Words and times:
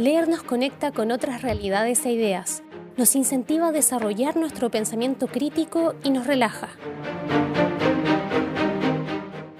Leer 0.00 0.28
nos 0.28 0.42
conecta 0.42 0.92
con 0.92 1.12
otras 1.12 1.42
realidades 1.42 2.06
e 2.06 2.12
ideas, 2.12 2.62
nos 2.96 3.14
incentiva 3.14 3.68
a 3.68 3.72
desarrollar 3.72 4.34
nuestro 4.34 4.70
pensamiento 4.70 5.26
crítico 5.26 5.94
y 6.02 6.08
nos 6.08 6.26
relaja. 6.26 6.70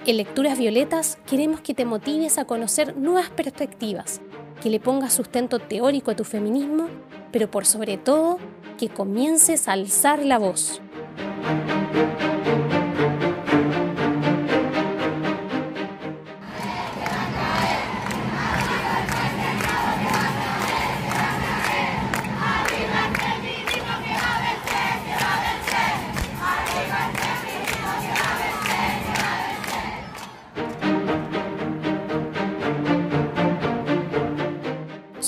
En 0.03 0.17
Lecturas 0.17 0.57
Violetas 0.57 1.19
queremos 1.27 1.61
que 1.61 1.75
te 1.75 1.85
motives 1.85 2.39
a 2.39 2.45
conocer 2.45 2.97
nuevas 2.97 3.29
perspectivas, 3.29 4.19
que 4.63 4.71
le 4.71 4.79
pongas 4.79 5.13
sustento 5.13 5.59
teórico 5.59 6.09
a 6.09 6.15
tu 6.15 6.23
feminismo, 6.23 6.87
pero 7.31 7.51
por 7.51 7.67
sobre 7.67 7.97
todo, 7.97 8.39
que 8.79 8.89
comiences 8.89 9.67
a 9.67 9.73
alzar 9.73 10.25
la 10.25 10.39
voz. 10.39 10.81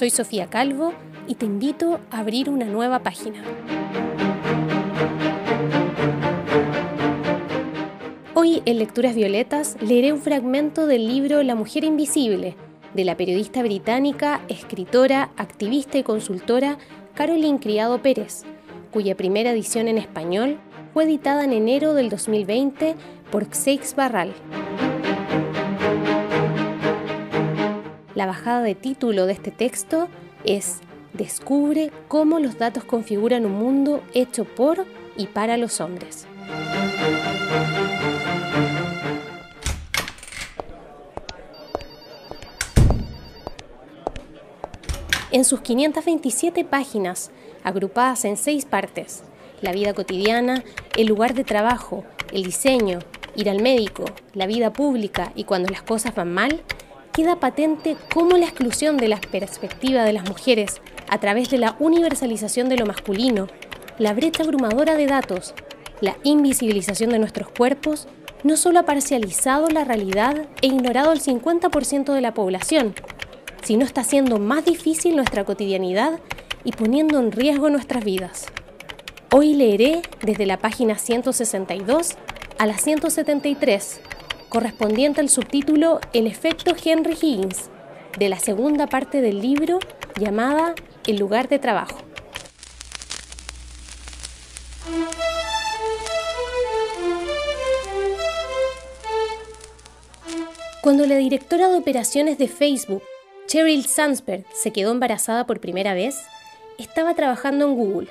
Soy 0.04 0.10
Sofía 0.10 0.48
Calvo 0.48 0.94
y 1.30 1.36
te 1.36 1.46
invito 1.46 2.02
a 2.12 2.20
abrir 2.20 2.50
una 2.50 2.66
nueva 2.66 3.04
página. 3.04 3.42
Hoy 8.34 8.62
en 8.66 8.80
Lecturas 8.80 9.16
Violetas 9.16 9.78
leeré 9.80 10.12
un 10.12 10.20
fragmento 10.20 10.88
del 10.88 11.08
libro 11.08 11.42
La 11.42 11.56
Mujer 11.56 11.86
Invisible 11.86 12.58
de 12.94 13.06
la 13.06 13.16
periodista 13.16 13.64
británica, 13.64 14.42
escritora, 14.50 15.32
activista 15.38 15.98
y 15.98 16.04
consultora 16.04 16.78
Caroline 17.14 17.62
Criado 17.62 18.02
Pérez, 18.02 18.44
cuya 18.92 19.16
primera 19.16 19.52
edición 19.52 19.88
en 19.88 19.98
español 19.98 20.60
fue 20.94 21.06
editada 21.06 21.46
en 21.46 21.54
enero 21.54 21.94
del 21.94 22.10
2020 22.10 22.98
por 23.32 23.46
Seix 23.56 23.96
Barral. 23.96 24.34
La 28.16 28.28
bajada 28.28 28.62
de 28.62 28.76
título 28.76 29.26
de 29.26 29.34
este 29.34 29.50
texto 29.50 30.08
es 30.44 30.82
Descubre 31.14 31.92
cómo 32.08 32.40
los 32.40 32.60
datos 32.60 32.84
configuran 32.84 33.44
un 33.44 33.54
mundo 33.54 34.04
hecho 34.14 34.46
por 34.46 34.86
y 35.18 35.26
para 35.26 35.58
los 35.58 35.82
hombres. 35.82 36.28
En 45.32 45.44
sus 45.44 45.62
527 45.62 46.64
páginas, 46.66 47.32
agrupadas 47.64 48.26
en 48.26 48.38
seis 48.38 48.66
partes, 48.66 49.24
la 49.62 49.72
vida 49.72 49.96
cotidiana, 49.96 50.64
el 50.96 51.08
lugar 51.08 51.34
de 51.34 51.44
trabajo, 51.44 52.04
el 52.32 52.44
diseño, 52.44 53.00
ir 53.36 53.50
al 53.50 53.60
médico, 53.60 54.06
la 54.36 54.46
vida 54.46 54.72
pública 54.72 55.32
y 55.34 55.46
cuando 55.46 55.70
las 55.70 55.82
cosas 55.82 56.14
van 56.14 56.32
mal, 56.32 56.62
queda 57.14 57.40
patente 57.40 57.96
cómo 58.12 58.38
la 58.38 58.46
exclusión 58.46 58.98
de 58.98 59.08
la 59.08 59.22
perspectiva 59.22 60.04
de 60.04 60.14
las 60.14 60.28
mujeres 60.28 60.82
a 61.10 61.20
través 61.20 61.50
de 61.50 61.60
la 61.60 61.76
universalización 61.80 62.70
de 62.70 62.78
lo 62.78 62.88
masculino, 62.88 63.48
la 64.00 64.14
brecha 64.14 64.44
abrumadora 64.44 64.96
de 64.96 65.06
datos, 65.06 65.54
la 66.02 66.18
invisibilización 66.24 67.12
de 67.12 67.20
nuestros 67.20 67.50
cuerpos, 67.50 68.08
no 68.44 68.58
solo 68.58 68.80
ha 68.80 68.86
parcializado 68.86 69.70
la 69.70 69.84
realidad 69.84 70.48
e 70.62 70.68
ignorado 70.68 71.12
al 71.12 71.22
50% 71.22 72.14
de 72.14 72.22
la 72.22 72.34
población, 72.34 72.96
sino 73.64 73.86
está 73.86 74.02
haciendo 74.02 74.40
más 74.40 74.66
difícil 74.66 75.16
nuestra 75.16 75.46
cotidianidad 75.46 76.20
y 76.64 76.72
poniendo 76.72 77.20
en 77.20 77.32
riesgo 77.32 77.70
nuestras 77.70 78.04
vidas. 78.04 78.48
Hoy 79.32 79.54
leeré 79.54 80.02
desde 80.24 80.46
la 80.46 80.58
página 80.58 80.98
162 80.98 82.16
a 82.58 82.66
la 82.66 82.78
173 82.78 84.02
correspondiente 84.54 85.20
al 85.20 85.30
subtítulo 85.30 86.00
El 86.14 86.28
efecto 86.28 86.76
Henry 86.86 87.18
Higgins, 87.20 87.72
de 88.20 88.30
la 88.30 88.38
segunda 88.38 88.86
parte 88.86 89.20
del 89.20 89.42
libro 89.42 89.80
llamada 90.20 90.76
El 91.08 91.16
lugar 91.16 91.50
de 91.50 91.58
trabajo. 91.58 91.98
Cuando 100.84 101.08
la 101.08 101.16
directora 101.16 101.70
de 101.70 101.76
operaciones 101.76 102.38
de 102.38 102.48
Facebook, 102.48 103.02
Cheryl 103.48 103.88
Sandsberg, 103.88 104.46
se 104.54 104.72
quedó 104.72 104.92
embarazada 104.92 105.48
por 105.48 105.62
primera 105.62 105.96
vez, 105.96 106.22
estaba 106.78 107.16
trabajando 107.16 107.66
en 107.66 107.76
Google. 107.76 108.10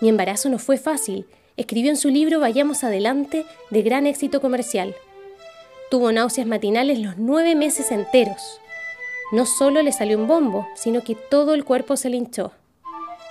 Mi 0.00 0.08
embarazo 0.08 0.48
no 0.48 0.58
fue 0.58 0.78
fácil, 0.78 1.28
escribió 1.56 1.90
en 1.90 1.96
su 1.96 2.08
libro 2.08 2.40
Vayamos 2.40 2.82
Adelante, 2.82 3.46
de 3.70 3.82
gran 3.82 4.08
éxito 4.08 4.40
comercial. 4.40 4.96
Tuvo 5.90 6.12
náuseas 6.12 6.46
matinales 6.46 6.98
los 6.98 7.18
nueve 7.18 7.54
meses 7.54 7.90
enteros. 7.92 8.60
No 9.32 9.46
solo 9.46 9.82
le 9.82 9.92
salió 9.92 10.18
un 10.18 10.26
bombo, 10.26 10.66
sino 10.74 11.02
que 11.02 11.14
todo 11.14 11.54
el 11.54 11.64
cuerpo 11.64 11.96
se 11.96 12.10
le 12.10 12.16
hinchó. 12.16 12.52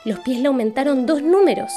Los 0.05 0.19
pies 0.19 0.39
le 0.39 0.47
aumentaron 0.47 1.05
dos 1.05 1.21
números, 1.21 1.71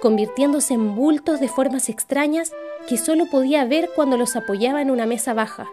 convirtiéndose 0.00 0.74
en 0.74 0.94
bultos 0.94 1.40
de 1.40 1.48
formas 1.48 1.88
extrañas 1.88 2.52
que 2.88 2.96
solo 2.96 3.26
podía 3.26 3.64
ver 3.64 3.90
cuando 3.94 4.16
los 4.16 4.36
apoyaba 4.36 4.80
en 4.80 4.90
una 4.90 5.06
mesa 5.06 5.34
baja. 5.34 5.66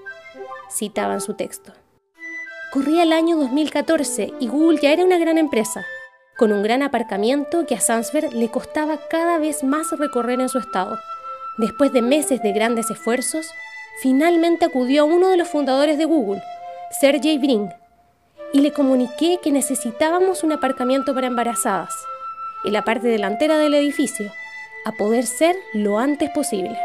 Citaban 0.70 1.22
su 1.22 1.36
texto. 1.36 1.74
Corría 2.74 3.04
el 3.04 3.14
año 3.14 3.38
2014 3.38 4.34
y 4.40 4.48
Google 4.48 4.80
ya 4.82 4.92
era 4.92 5.06
una 5.06 5.18
gran 5.18 5.38
empresa, 5.38 5.86
con 6.38 6.52
un 6.52 6.64
gran 6.64 6.84
aparcamiento 6.84 7.66
que 7.66 7.76
a 7.76 7.80
Sandsberg 7.80 8.34
le 8.34 8.50
costaba 8.50 9.00
cada 9.10 9.38
vez 9.38 9.64
más 9.64 9.92
recorrer 9.92 10.42
en 10.42 10.50
su 10.50 10.58
estado. 10.58 11.00
Después 11.58 11.94
de 11.94 12.02
meses 12.02 12.42
de 12.42 12.52
grandes 12.52 12.92
esfuerzos, 12.92 13.48
finalmente 14.02 14.66
acudió 14.66 15.04
a 15.04 15.06
uno 15.06 15.30
de 15.30 15.38
los 15.38 15.48
fundadores 15.48 15.98
de 15.98 16.06
Google, 16.06 16.42
Sergey 17.00 17.38
Brin, 17.38 17.70
y 18.54 18.62
le 18.62 18.72
comuniqué 18.72 19.40
que 19.42 19.52
necesitábamos 19.52 20.44
un 20.44 20.52
aparcamiento 20.52 21.14
para 21.14 21.28
embarazadas, 21.28 21.94
en 22.64 22.74
la 22.74 22.84
parte 22.84 23.08
delantera 23.08 23.58
del 23.58 23.74
edificio, 23.74 24.32
a 24.86 24.92
poder 24.94 25.26
ser 25.26 25.56
lo 25.74 25.98
antes 25.98 26.30
posible. 26.30 26.78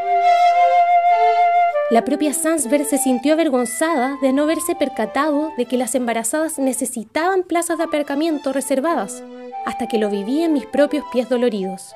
La 1.91 2.05
propia 2.05 2.33
Sandsberg 2.33 2.85
se 2.85 2.99
sintió 2.99 3.33
avergonzada 3.33 4.17
de 4.23 4.33
no 4.33 4.45
haberse 4.45 4.77
percatado 4.77 5.53
de 5.57 5.67
que 5.67 5.77
las 5.77 5.97
embarazadas 5.97 6.59
necesitaban 6.59 7.43
plazas 7.43 7.79
de 7.79 7.85
aparcamiento 7.85 8.53
reservadas, 8.53 9.25
hasta 9.67 9.89
que 9.89 9.99
lo 9.99 10.09
viví 10.09 10.43
en 10.43 10.53
mis 10.53 10.67
propios 10.67 11.05
pies 11.13 11.29
doloridos. 11.29 11.93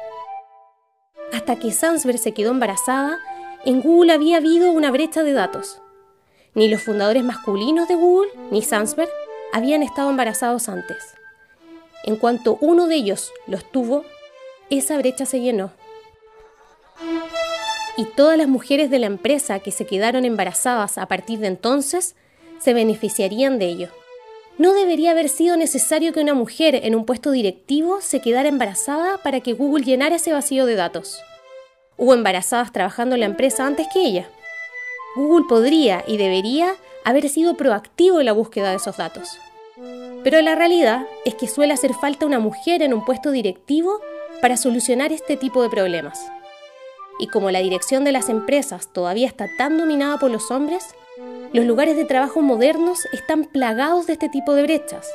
Hasta 1.32 1.56
que 1.56 1.70
Sandsberg 1.70 2.18
se 2.18 2.32
quedó 2.32 2.50
embarazada, 2.50 3.18
en 3.64 3.80
Google 3.80 4.12
había 4.12 4.36
habido 4.36 4.70
una 4.72 4.90
brecha 4.90 5.22
de 5.22 5.32
datos. 5.32 5.80
Ni 6.54 6.68
los 6.68 6.82
fundadores 6.82 7.24
masculinos 7.24 7.88
de 7.88 7.94
Google, 7.94 8.30
ni 8.50 8.62
Sandsberg, 8.62 9.10
habían 9.52 9.82
estado 9.82 10.10
embarazados 10.10 10.68
antes. 10.68 10.98
En 12.04 12.16
cuanto 12.16 12.58
uno 12.60 12.86
de 12.86 12.96
ellos 12.96 13.32
los 13.46 13.64
tuvo, 13.70 14.04
esa 14.70 14.98
brecha 14.98 15.26
se 15.26 15.40
llenó. 15.40 15.72
Y 17.96 18.04
todas 18.04 18.36
las 18.36 18.48
mujeres 18.48 18.90
de 18.90 18.98
la 18.98 19.06
empresa 19.06 19.60
que 19.60 19.70
se 19.70 19.86
quedaron 19.86 20.24
embarazadas 20.24 20.98
a 20.98 21.06
partir 21.06 21.38
de 21.38 21.46
entonces 21.46 22.16
se 22.58 22.74
beneficiarían 22.74 23.58
de 23.58 23.66
ello. 23.66 23.88
No 24.58 24.72
debería 24.72 25.12
haber 25.12 25.28
sido 25.28 25.56
necesario 25.56 26.12
que 26.12 26.20
una 26.20 26.34
mujer 26.34 26.74
en 26.74 26.94
un 26.94 27.04
puesto 27.04 27.30
directivo 27.30 28.00
se 28.00 28.20
quedara 28.20 28.48
embarazada 28.48 29.18
para 29.18 29.40
que 29.40 29.52
Google 29.52 29.84
llenara 29.84 30.16
ese 30.16 30.32
vacío 30.32 30.66
de 30.66 30.74
datos. 30.74 31.20
Hubo 31.96 32.14
embarazadas 32.14 32.72
trabajando 32.72 33.14
en 33.14 33.20
la 33.20 33.26
empresa 33.26 33.66
antes 33.66 33.86
que 33.92 34.00
ella. 34.00 34.28
Google 35.16 35.46
podría 35.48 36.04
y 36.06 36.16
debería 36.16 36.74
haber 37.04 37.28
sido 37.28 37.56
proactivo 37.56 38.20
en 38.20 38.26
la 38.26 38.32
búsqueda 38.32 38.70
de 38.70 38.76
esos 38.76 38.96
datos. 38.96 39.38
Pero 40.24 40.40
la 40.40 40.54
realidad 40.54 41.06
es 41.24 41.34
que 41.34 41.46
suele 41.46 41.72
hacer 41.72 41.94
falta 41.94 42.26
una 42.26 42.38
mujer 42.38 42.82
en 42.82 42.94
un 42.94 43.04
puesto 43.04 43.30
directivo 43.30 44.00
para 44.40 44.56
solucionar 44.56 45.12
este 45.12 45.36
tipo 45.36 45.62
de 45.62 45.70
problemas. 45.70 46.18
Y 47.18 47.28
como 47.28 47.50
la 47.50 47.60
dirección 47.60 48.04
de 48.04 48.12
las 48.12 48.28
empresas 48.28 48.92
todavía 48.92 49.28
está 49.28 49.48
tan 49.56 49.78
dominada 49.78 50.18
por 50.18 50.30
los 50.30 50.50
hombres, 50.50 50.94
los 51.52 51.64
lugares 51.64 51.96
de 51.96 52.04
trabajo 52.04 52.40
modernos 52.40 52.98
están 53.12 53.44
plagados 53.44 54.06
de 54.06 54.14
este 54.14 54.28
tipo 54.28 54.54
de 54.54 54.64
brechas, 54.64 55.06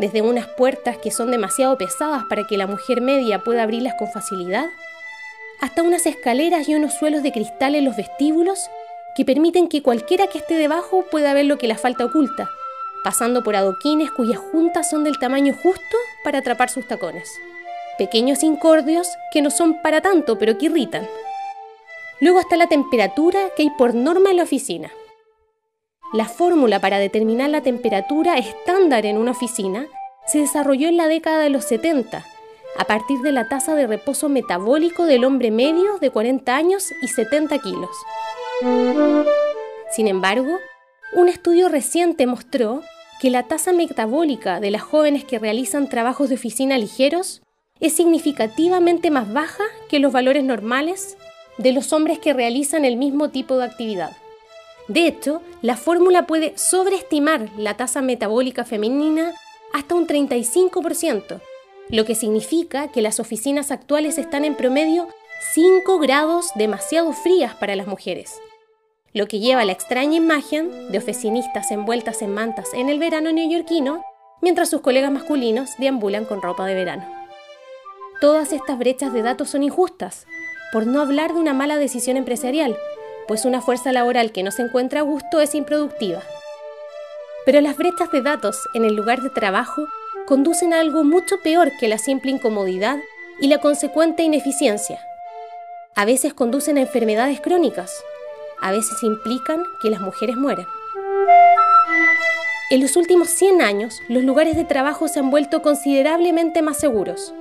desde 0.00 0.22
unas 0.22 0.48
puertas 0.48 0.98
que 0.98 1.12
son 1.12 1.30
demasiado 1.30 1.78
pesadas 1.78 2.24
para 2.28 2.46
que 2.46 2.56
la 2.56 2.66
mujer 2.66 3.00
media 3.00 3.44
pueda 3.44 3.62
abrirlas 3.62 3.94
con 3.98 4.10
facilidad, 4.10 4.66
hasta 5.60 5.82
unas 5.82 6.06
escaleras 6.06 6.68
y 6.68 6.74
unos 6.74 6.94
suelos 6.94 7.22
de 7.22 7.32
cristal 7.32 7.74
en 7.74 7.84
los 7.84 7.96
vestíbulos 7.96 8.70
que 9.16 9.24
permiten 9.24 9.68
que 9.68 9.82
cualquiera 9.82 10.28
que 10.28 10.38
esté 10.38 10.54
debajo 10.54 11.04
pueda 11.10 11.34
ver 11.34 11.46
lo 11.46 11.58
que 11.58 11.66
la 11.66 11.76
falta 11.76 12.04
oculta, 12.04 12.48
pasando 13.02 13.42
por 13.42 13.56
adoquines 13.56 14.10
cuyas 14.10 14.38
juntas 14.38 14.88
son 14.88 15.04
del 15.04 15.18
tamaño 15.18 15.54
justo 15.54 15.96
para 16.24 16.38
atrapar 16.38 16.70
sus 16.70 16.86
tacones. 16.86 17.28
Pequeños 17.98 18.44
incordios 18.44 19.08
que 19.32 19.42
no 19.42 19.50
son 19.50 19.82
para 19.82 20.00
tanto, 20.00 20.38
pero 20.38 20.56
que 20.56 20.66
irritan. 20.66 21.08
Luego 22.20 22.38
está 22.38 22.56
la 22.56 22.68
temperatura 22.68 23.38
que 23.56 23.64
hay 23.64 23.70
por 23.70 23.94
norma 23.94 24.30
en 24.30 24.36
la 24.36 24.44
oficina. 24.44 24.92
La 26.12 26.26
fórmula 26.26 26.80
para 26.80 26.98
determinar 26.98 27.50
la 27.50 27.62
temperatura 27.62 28.38
estándar 28.38 29.04
en 29.04 29.18
una 29.18 29.32
oficina 29.32 29.86
se 30.26 30.38
desarrolló 30.38 30.88
en 30.88 30.96
la 30.96 31.08
década 31.08 31.40
de 31.40 31.50
los 31.50 31.64
70, 31.64 32.24
a 32.78 32.84
partir 32.84 33.20
de 33.20 33.32
la 33.32 33.48
tasa 33.48 33.74
de 33.74 33.86
reposo 33.86 34.28
metabólico 34.28 35.04
del 35.04 35.24
hombre 35.24 35.50
medio 35.50 35.98
de 35.98 36.10
40 36.10 36.56
años 36.56 36.84
y 37.02 37.08
70 37.08 37.58
kilos. 37.58 37.90
Sin 39.90 40.06
embargo, 40.06 40.58
un 41.14 41.28
estudio 41.28 41.68
reciente 41.68 42.26
mostró 42.26 42.82
que 43.20 43.30
la 43.30 43.42
tasa 43.42 43.72
metabólica 43.72 44.60
de 44.60 44.70
las 44.70 44.82
jóvenes 44.82 45.24
que 45.24 45.38
realizan 45.38 45.88
trabajos 45.88 46.28
de 46.28 46.36
oficina 46.36 46.78
ligeros 46.78 47.42
es 47.80 47.94
significativamente 47.94 49.10
más 49.10 49.32
baja 49.32 49.64
que 49.88 49.98
los 49.98 50.12
valores 50.12 50.44
normales 50.44 51.16
de 51.58 51.72
los 51.72 51.92
hombres 51.92 52.18
que 52.18 52.32
realizan 52.32 52.84
el 52.84 52.96
mismo 52.96 53.30
tipo 53.30 53.56
de 53.56 53.64
actividad. 53.64 54.16
De 54.86 55.06
hecho, 55.06 55.42
la 55.62 55.76
fórmula 55.76 56.26
puede 56.26 56.56
sobreestimar 56.56 57.48
la 57.56 57.76
tasa 57.76 58.00
metabólica 58.00 58.64
femenina 58.64 59.34
hasta 59.72 59.94
un 59.94 60.06
35%, 60.06 61.40
lo 61.90 62.04
que 62.04 62.14
significa 62.14 62.88
que 62.88 63.02
las 63.02 63.18
oficinas 63.18 63.70
actuales 63.70 64.18
están 64.18 64.44
en 64.44 64.54
promedio 64.54 65.08
5 65.54 65.98
grados 65.98 66.50
demasiado 66.54 67.12
frías 67.12 67.54
para 67.54 67.76
las 67.76 67.86
mujeres, 67.86 68.40
lo 69.14 69.26
que 69.26 69.40
lleva 69.40 69.62
a 69.62 69.64
la 69.64 69.72
extraña 69.72 70.16
imagen 70.16 70.92
de 70.92 70.98
oficinistas 70.98 71.70
envueltas 71.70 72.20
en 72.22 72.34
mantas 72.34 72.74
en 72.74 72.88
el 72.88 72.98
verano 72.98 73.32
neoyorquino, 73.32 74.02
mientras 74.42 74.68
sus 74.68 74.82
colegas 74.82 75.10
masculinos 75.10 75.70
deambulan 75.78 76.24
con 76.24 76.42
ropa 76.42 76.66
de 76.66 76.74
verano. 76.74 77.04
Todas 78.20 78.52
estas 78.52 78.78
brechas 78.78 79.12
de 79.12 79.22
datos 79.22 79.50
son 79.50 79.62
injustas, 79.62 80.26
por 80.72 80.86
no 80.86 81.00
hablar 81.00 81.32
de 81.32 81.40
una 81.40 81.54
mala 81.54 81.78
decisión 81.78 82.16
empresarial, 82.16 82.76
pues 83.26 83.44
una 83.44 83.62
fuerza 83.62 83.92
laboral 83.92 84.32
que 84.32 84.42
no 84.42 84.50
se 84.50 84.62
encuentra 84.62 85.00
a 85.00 85.04
gusto 85.04 85.40
es 85.40 85.54
improductiva. 85.54 86.20
Pero 87.46 87.60
las 87.60 87.76
brechas 87.76 88.10
de 88.10 88.20
datos 88.20 88.68
en 88.74 88.84
el 88.84 88.94
lugar 88.94 89.22
de 89.22 89.30
trabajo 89.30 89.86
conducen 90.28 90.74
a 90.74 90.80
algo 90.80 91.04
mucho 91.04 91.40
peor 91.42 91.72
que 91.80 91.88
la 91.88 91.96
simple 91.96 92.30
incomodidad 92.30 92.98
y 93.40 93.48
la 93.48 93.62
consecuente 93.62 94.22
ineficiencia. 94.22 95.00
A 95.96 96.04
veces 96.04 96.34
conducen 96.34 96.76
a 96.76 96.82
enfermedades 96.82 97.40
crónicas, 97.40 97.90
a 98.60 98.70
veces 98.70 99.02
implican 99.02 99.62
que 99.80 99.88
las 99.88 100.02
mujeres 100.02 100.36
mueran. 100.36 100.66
En 102.70 102.82
los 102.82 102.96
últimos 102.96 103.30
100 103.30 103.62
años, 103.62 104.02
los 104.10 104.22
lugares 104.22 104.54
de 104.54 104.64
trabajo 104.64 105.08
se 105.08 105.18
han 105.18 105.30
vuelto 105.30 105.62
considerablemente 105.62 106.60
más 106.60 106.76
seguros. 106.76 107.32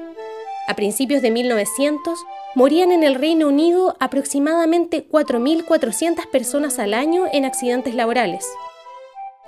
A 0.69 0.75
principios 0.77 1.21
de 1.21 1.31
1900, 1.31 2.17
morían 2.55 2.93
en 2.93 3.03
el 3.03 3.15
Reino 3.15 3.49
Unido 3.49 3.97
aproximadamente 3.99 5.05
4.400 5.11 6.25
personas 6.29 6.79
al 6.79 6.93
año 6.93 7.25
en 7.33 7.43
accidentes 7.43 7.95
laborales. 7.95 8.47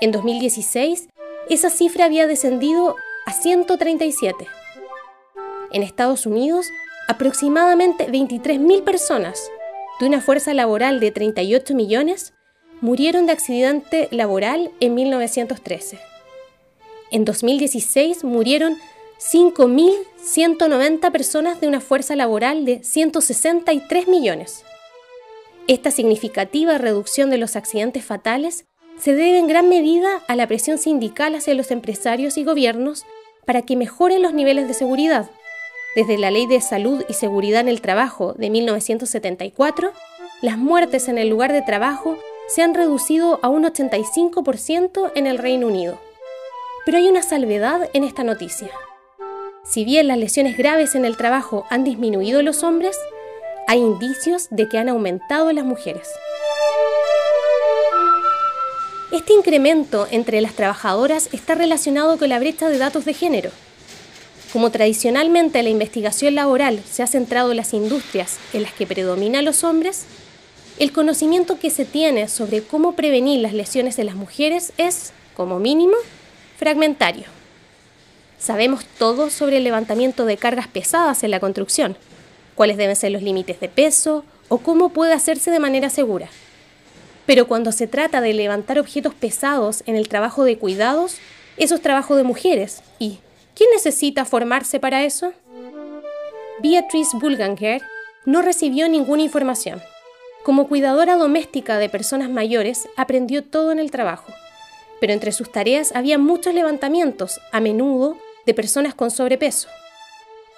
En 0.02 0.12
2016, 0.12 1.08
esa 1.50 1.70
cifra 1.70 2.04
había 2.06 2.28
descendido 2.28 2.96
a 3.30 3.32
137. 3.32 4.48
En 5.72 5.84
Estados 5.84 6.26
Unidos, 6.26 6.66
aproximadamente 7.08 8.08
23.000 8.08 8.84
personas, 8.84 9.52
de 10.00 10.08
una 10.08 10.20
fuerza 10.20 10.56
laboral 10.56 11.00
de 11.00 11.12
38 11.12 11.76
millones, 11.76 12.34
murieron 12.82 13.28
de 13.28 13.34
accidente 13.34 14.08
laboral 14.10 14.72
en 14.80 14.96
1913. 14.96 16.00
En 17.12 17.24
2016 17.24 18.24
murieron 18.24 18.78
5.190 19.20 21.12
personas 21.12 21.62
de 21.62 21.68
una 21.68 21.82
fuerza 21.82 22.16
laboral 22.16 22.66
de 22.66 22.84
163 22.84 24.08
millones. 24.08 24.64
Esta 25.68 25.92
significativa 25.92 26.80
reducción 26.80 27.30
de 27.30 27.38
los 27.38 27.56
accidentes 27.56 28.04
fatales 28.04 28.66
se 28.98 29.14
debe 29.14 29.38
en 29.38 29.48
gran 29.48 29.70
medida 29.70 30.24
a 30.28 30.36
la 30.36 30.48
presión 30.48 30.80
sindical 30.80 31.36
hacia 31.36 31.54
los 31.54 31.70
empresarios 31.70 32.36
y 32.38 32.44
gobiernos 32.44 33.06
para 33.50 33.64
que 33.64 33.76
mejoren 33.76 34.22
los 34.22 34.32
niveles 34.32 34.68
de 34.68 34.76
seguridad. 34.76 35.28
Desde 35.96 36.20
la 36.20 36.30
Ley 36.30 36.46
de 36.46 36.62
Salud 36.62 37.04
y 37.10 37.14
Seguridad 37.14 37.62
en 37.62 37.68
el 37.68 37.82
Trabajo 37.82 38.34
de 38.34 38.52
1974, 38.52 39.92
las 40.44 40.60
muertes 40.60 41.08
en 41.08 41.18
el 41.18 41.30
lugar 41.30 41.52
de 41.52 41.64
trabajo 41.64 42.16
se 42.48 42.62
han 42.62 42.76
reducido 42.76 43.40
a 43.42 43.50
un 43.50 43.64
85% 43.64 45.12
en 45.16 45.26
el 45.26 45.40
Reino 45.40 45.66
Unido. 45.66 45.98
Pero 46.86 47.00
hay 47.00 47.08
una 47.08 47.24
salvedad 47.24 47.90
en 47.94 48.04
esta 48.04 48.24
noticia. 48.24 48.70
Si 49.64 49.84
bien 49.84 50.08
las 50.08 50.20
lesiones 50.20 50.56
graves 50.56 50.94
en 50.94 51.04
el 51.04 51.18
trabajo 51.18 51.66
han 51.72 51.84
disminuido 51.84 52.42
en 52.42 52.46
los 52.46 52.62
hombres, 52.62 52.96
hay 53.66 53.80
indicios 53.80 54.50
de 54.52 54.70
que 54.70 54.78
han 54.78 54.90
aumentado 54.90 55.50
en 55.50 55.56
las 55.56 55.66
mujeres. 55.66 56.08
Este 59.12 59.34
incremento 59.34 60.08
entre 60.12 60.40
las 60.40 60.54
trabajadoras 60.54 61.30
está 61.32 61.56
relacionado 61.56 62.20
con 62.20 62.30
la 62.30 62.38
brecha 62.38 62.70
de 62.70 62.78
datos 62.78 63.06
de 63.06 63.16
género. 63.16 63.50
Como 64.54 64.70
tradicionalmente 64.70 65.64
la 65.64 65.70
investigación 65.70 66.36
laboral 66.36 66.84
se 66.88 67.02
ha 67.02 67.08
centrado 67.08 67.50
en 67.50 67.58
las 67.58 67.74
industrias 67.74 68.38
en 68.54 68.62
las 68.62 68.72
que 68.72 68.86
predominan 68.86 69.46
los 69.46 69.64
hombres, 69.64 70.06
el 70.78 70.92
conocimiento 70.92 71.58
que 71.58 71.72
se 71.72 71.86
tiene 71.86 72.28
sobre 72.28 72.62
cómo 72.62 72.92
prevenir 72.92 73.40
las 73.40 73.54
lesiones 73.54 73.98
de 73.98 74.04
las 74.04 74.14
mujeres 74.14 74.74
es, 74.78 75.12
como 75.36 75.58
mínimo, 75.58 75.96
fragmentario. 76.58 77.26
Sabemos 78.38 78.86
todo 79.00 79.32
sobre 79.32 79.58
el 79.58 79.64
levantamiento 79.64 80.26
de 80.26 80.38
cargas 80.38 80.68
pesadas 80.68 81.24
en 81.24 81.32
la 81.32 81.40
construcción, 81.40 81.98
cuáles 82.54 82.78
deben 82.78 82.96
ser 82.96 83.12
los 83.12 83.24
límites 83.24 83.60
de 83.60 83.70
peso 83.70 84.24
o 84.50 84.60
cómo 84.60 84.90
puede 84.90 85.14
hacerse 85.14 85.50
de 85.50 85.60
manera 85.60 85.90
segura. 85.90 86.30
Pero 87.30 87.48
cuando 87.48 87.72
se 87.72 87.86
trata 87.86 88.22
de 88.22 88.34
levantar 88.34 88.80
objetos 88.80 89.14
pesados 89.14 89.84
en 89.86 89.96
el 89.96 90.10
trabajo 90.10 90.46
de 90.46 90.58
cuidados, 90.58 91.18
eso 91.58 91.76
es 91.76 91.82
trabajo 91.84 92.16
de 92.16 92.24
mujeres. 92.24 92.82
¿Y 92.98 93.20
quién 93.54 93.70
necesita 93.72 94.26
formarse 94.26 94.80
para 94.80 95.04
eso? 95.04 95.32
Beatrice 96.64 97.16
Bulganger 97.18 97.84
no 98.26 98.42
recibió 98.42 98.90
ninguna 98.90 99.22
información. 99.22 99.80
Como 100.42 100.68
cuidadora 100.68 101.18
doméstica 101.18 101.78
de 101.78 101.88
personas 101.88 102.32
mayores, 102.32 102.90
aprendió 102.98 103.44
todo 103.44 103.72
en 103.72 103.78
el 103.78 103.92
trabajo. 103.92 104.34
Pero 105.00 105.14
entre 105.14 105.32
sus 105.32 105.52
tareas 105.52 105.92
había 105.94 106.18
muchos 106.18 106.56
levantamientos, 106.56 107.40
a 107.52 107.60
menudo 107.60 108.18
de 108.48 108.56
personas 108.56 108.96
con 108.96 109.12
sobrepeso. 109.12 109.70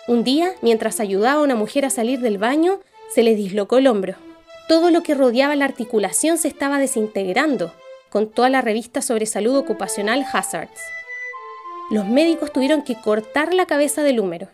Un 0.08 0.24
día, 0.24 0.54
mientras 0.62 1.02
ayudaba 1.02 1.42
a 1.42 1.44
una 1.44 1.56
mujer 1.56 1.84
a 1.84 1.90
salir 1.90 2.22
del 2.22 2.38
baño, 2.38 2.80
se 3.14 3.24
le 3.24 3.36
dislocó 3.36 3.80
el 3.80 3.88
hombro. 3.88 4.31
Todo 4.68 4.90
lo 4.90 5.04
que 5.04 5.14
rodeaba 5.14 5.56
la 5.56 5.66
articulación 5.66 6.38
se 6.38 6.48
estaba 6.48 6.80
desintegrando, 6.80 7.74
con 8.10 8.30
toda 8.30 8.50
la 8.50 8.62
revista 8.62 9.02
sobre 9.02 9.26
salud 9.26 9.56
ocupacional 9.56 10.26
Hazards. 10.32 10.82
Los 11.90 12.06
médicos 12.08 12.54
tuvieron 12.54 12.84
que 12.84 12.96
cortar 12.96 13.54
la 13.54 13.66
cabeza 13.66 14.04
del 14.04 14.20
húmero. 14.20 14.48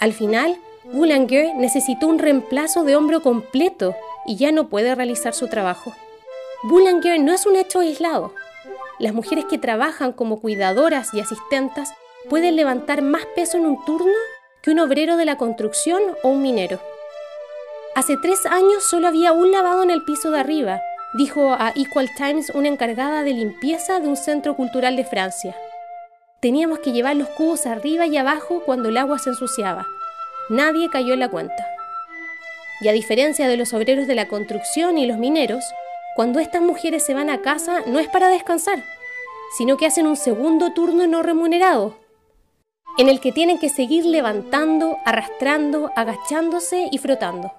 Al 0.00 0.12
final, 0.12 0.56
Boulanger 0.84 1.54
necesitó 1.54 2.06
un 2.06 2.18
reemplazo 2.18 2.84
de 2.84 2.96
hombro 2.96 3.22
completo 3.22 3.94
y 4.26 4.36
ya 4.36 4.52
no 4.52 4.68
puede 4.68 4.94
realizar 4.94 5.34
su 5.34 5.48
trabajo. 5.48 5.94
Boulanger 6.62 7.20
no 7.20 7.32
es 7.32 7.46
un 7.46 7.56
hecho 7.56 7.80
aislado. 7.80 8.32
Las 8.98 9.12
mujeres 9.12 9.44
que 9.44 9.58
trabajan 9.58 10.12
como 10.12 10.40
cuidadoras 10.40 11.12
y 11.12 11.20
asistentas 11.20 11.92
pueden 12.30 12.56
levantar 12.56 13.02
más 13.02 13.26
peso 13.34 13.58
en 13.58 13.66
un 13.66 13.84
turno 13.84 14.14
que 14.62 14.70
un 14.70 14.78
obrero 14.78 15.16
de 15.16 15.26
la 15.26 15.36
construcción 15.36 16.02
o 16.22 16.30
un 16.30 16.42
minero. 16.42 16.80
Hace 17.94 18.16
tres 18.16 18.44
años 18.44 18.82
solo 18.82 19.06
había 19.06 19.32
un 19.32 19.52
lavado 19.52 19.84
en 19.84 19.90
el 19.90 20.02
piso 20.02 20.32
de 20.32 20.40
arriba, 20.40 20.82
dijo 21.12 21.52
a 21.52 21.72
Equal 21.76 22.10
Times 22.16 22.50
una 22.50 22.66
encargada 22.66 23.22
de 23.22 23.32
limpieza 23.32 24.00
de 24.00 24.08
un 24.08 24.16
centro 24.16 24.56
cultural 24.56 24.96
de 24.96 25.04
Francia. 25.04 25.54
Teníamos 26.40 26.80
que 26.80 26.90
llevar 26.90 27.14
los 27.14 27.28
cubos 27.28 27.66
arriba 27.66 28.04
y 28.06 28.16
abajo 28.16 28.64
cuando 28.66 28.88
el 28.88 28.96
agua 28.96 29.20
se 29.20 29.30
ensuciaba. 29.30 29.86
Nadie 30.48 30.90
cayó 30.90 31.14
en 31.14 31.20
la 31.20 31.28
cuenta. 31.28 31.68
Y 32.80 32.88
a 32.88 32.92
diferencia 32.92 33.46
de 33.46 33.56
los 33.56 33.72
obreros 33.72 34.08
de 34.08 34.16
la 34.16 34.26
construcción 34.26 34.98
y 34.98 35.06
los 35.06 35.18
mineros, 35.18 35.62
cuando 36.16 36.40
estas 36.40 36.62
mujeres 36.62 37.04
se 37.06 37.14
van 37.14 37.30
a 37.30 37.42
casa 37.42 37.84
no 37.86 38.00
es 38.00 38.08
para 38.08 38.28
descansar, 38.28 38.82
sino 39.56 39.76
que 39.76 39.86
hacen 39.86 40.08
un 40.08 40.16
segundo 40.16 40.72
turno 40.72 41.06
no 41.06 41.22
remunerado, 41.22 41.96
en 42.98 43.08
el 43.08 43.20
que 43.20 43.30
tienen 43.30 43.60
que 43.60 43.68
seguir 43.68 44.04
levantando, 44.04 44.98
arrastrando, 45.04 45.92
agachándose 45.94 46.88
y 46.90 46.98
frotando. 46.98 47.52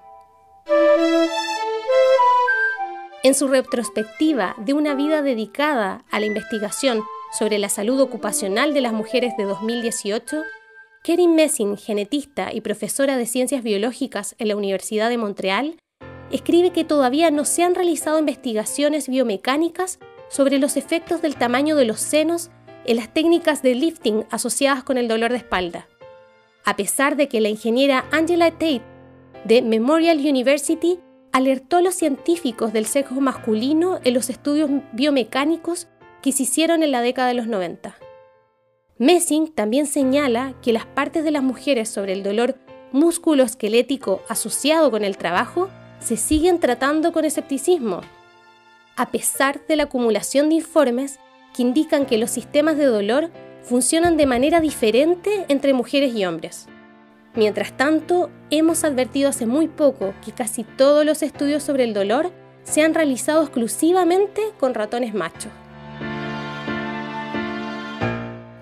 En 3.26 3.34
su 3.34 3.48
retrospectiva 3.48 4.56
de 4.60 4.74
una 4.74 4.94
vida 4.94 5.24
dedicada 5.24 6.06
a 6.12 6.20
la 6.20 6.28
investigación 6.28 7.04
sobre 7.38 7.58
la 7.58 7.70
salud 7.70 8.00
ocupacional 8.00 8.74
de 8.74 8.82
las 8.82 8.94
mujeres 8.94 9.34
de 9.36 9.46
2018, 9.46 10.44
Kerin 11.04 11.36
Messing, 11.36 11.76
genetista 11.76 12.54
y 12.54 12.62
profesora 12.62 13.18
de 13.18 13.26
ciencias 13.26 13.64
biológicas 13.64 14.36
en 14.38 14.50
la 14.50 14.56
Universidad 14.56 15.10
de 15.10 15.18
Montreal, 15.18 15.76
escribe 16.32 16.72
que 16.72 16.84
todavía 16.84 17.32
no 17.32 17.46
se 17.46 17.64
han 17.64 17.76
realizado 17.76 18.20
investigaciones 18.20 19.10
biomecánicas 19.10 20.00
sobre 20.30 20.60
los 20.60 20.78
efectos 20.78 21.22
del 21.22 21.36
tamaño 21.36 21.76
de 21.76 21.86
los 21.86 22.00
senos 22.00 22.52
en 22.86 22.98
las 22.98 23.14
técnicas 23.14 23.62
de 23.62 23.76
lifting 23.76 24.26
asociadas 24.30 24.84
con 24.84 24.98
el 24.98 25.08
dolor 25.08 25.32
de 25.32 25.38
espalda, 25.38 25.88
a 26.64 26.76
pesar 26.76 27.16
de 27.16 27.28
que 27.28 27.42
la 27.42 27.50
ingeniera 27.50 28.06
Angela 28.12 28.52
Tate 28.52 28.95
de 29.46 29.62
Memorial 29.62 30.18
University 30.18 31.00
alertó 31.32 31.78
a 31.78 31.82
los 31.82 31.96
científicos 31.96 32.74
del 32.74 32.86
sexo 32.86 33.16
masculino 33.22 34.00
en 34.04 34.14
los 34.14 34.30
estudios 34.30 34.70
biomecánicos 34.94 35.88
que 36.22 36.32
se 36.32 36.44
hicieron 36.44 36.82
en 36.82 36.92
la 36.92 37.02
década 37.02 37.30
de 37.30 37.36
los 37.36 37.48
90. 37.48 37.96
Messing 38.98 39.54
también 39.54 39.86
señala 39.86 40.56
que 40.62 40.74
las 40.74 40.86
partes 40.86 41.24
de 41.24 41.32
las 41.32 41.44
mujeres 41.44 41.90
sobre 41.90 42.14
el 42.14 42.24
dolor 42.24 42.56
musculoesquelético 42.92 44.22
asociado 44.30 44.90
con 44.90 45.04
el 45.04 45.18
trabajo 45.18 45.70
se 46.00 46.18
siguen 46.18 46.60
tratando 46.60 47.12
con 47.12 47.26
escepticismo, 47.26 48.02
a 48.96 49.12
pesar 49.12 49.66
de 49.68 49.76
la 49.76 49.84
acumulación 49.84 50.50
de 50.50 50.56
informes 50.56 51.20
que 51.56 51.62
indican 51.62 52.06
que 52.06 52.18
los 52.18 52.32
sistemas 52.32 52.78
de 52.78 52.86
dolor 52.86 53.30
funcionan 53.62 54.18
de 54.18 54.26
manera 54.26 54.62
diferente 54.62 55.46
entre 55.50 55.74
mujeres 55.74 56.16
y 56.16 56.26
hombres. 56.26 56.68
Mientras 57.36 57.76
tanto, 57.76 58.30
hemos 58.50 58.86
advertido 58.86 59.30
hace 59.30 59.46
muy 59.46 59.68
poco 59.68 60.14
que 60.24 60.32
casi 60.32 60.64
todos 60.64 61.06
los 61.06 61.22
estudios 61.22 61.64
sobre 61.64 61.84
el 61.84 61.94
dolor 61.94 62.32
se 62.64 62.82
han 62.82 62.94
realizado 62.94 63.44
exclusivamente 63.44 64.42
con 64.58 64.74
ratones 64.74 65.14
machos. 65.14 65.52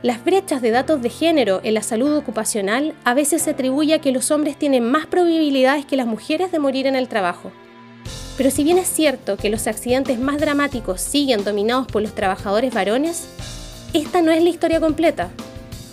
Las 0.01 0.25
brechas 0.25 0.61
de 0.61 0.71
datos 0.71 1.01
de 1.01 1.09
género 1.09 1.61
en 1.63 1.75
la 1.75 1.81
salud 1.81 2.17
ocupacional 2.17 2.93
a 3.05 3.13
veces 3.13 3.43
se 3.43 3.51
atribuye 3.51 3.93
a 3.93 4.01
que 4.01 4.11
los 4.11 4.31
hombres 4.31 4.57
tienen 4.57 4.89
más 4.89 5.05
probabilidades 5.05 5.85
que 5.85 5.95
las 5.95 6.07
mujeres 6.07 6.51
de 6.51 6.59
morir 6.59 6.87
en 6.87 6.95
el 6.95 7.07
trabajo. 7.07 7.51
Pero 8.35 8.49
si 8.49 8.63
bien 8.63 8.79
es 8.79 8.87
cierto 8.87 9.37
que 9.37 9.49
los 9.49 9.67
accidentes 9.67 10.19
más 10.19 10.39
dramáticos 10.39 10.99
siguen 10.99 11.43
dominados 11.43 11.87
por 11.87 12.01
los 12.01 12.15
trabajadores 12.15 12.73
varones, 12.73 13.29
esta 13.93 14.21
no 14.21 14.31
es 14.31 14.43
la 14.43 14.49
historia 14.49 14.81
completa, 14.81 15.29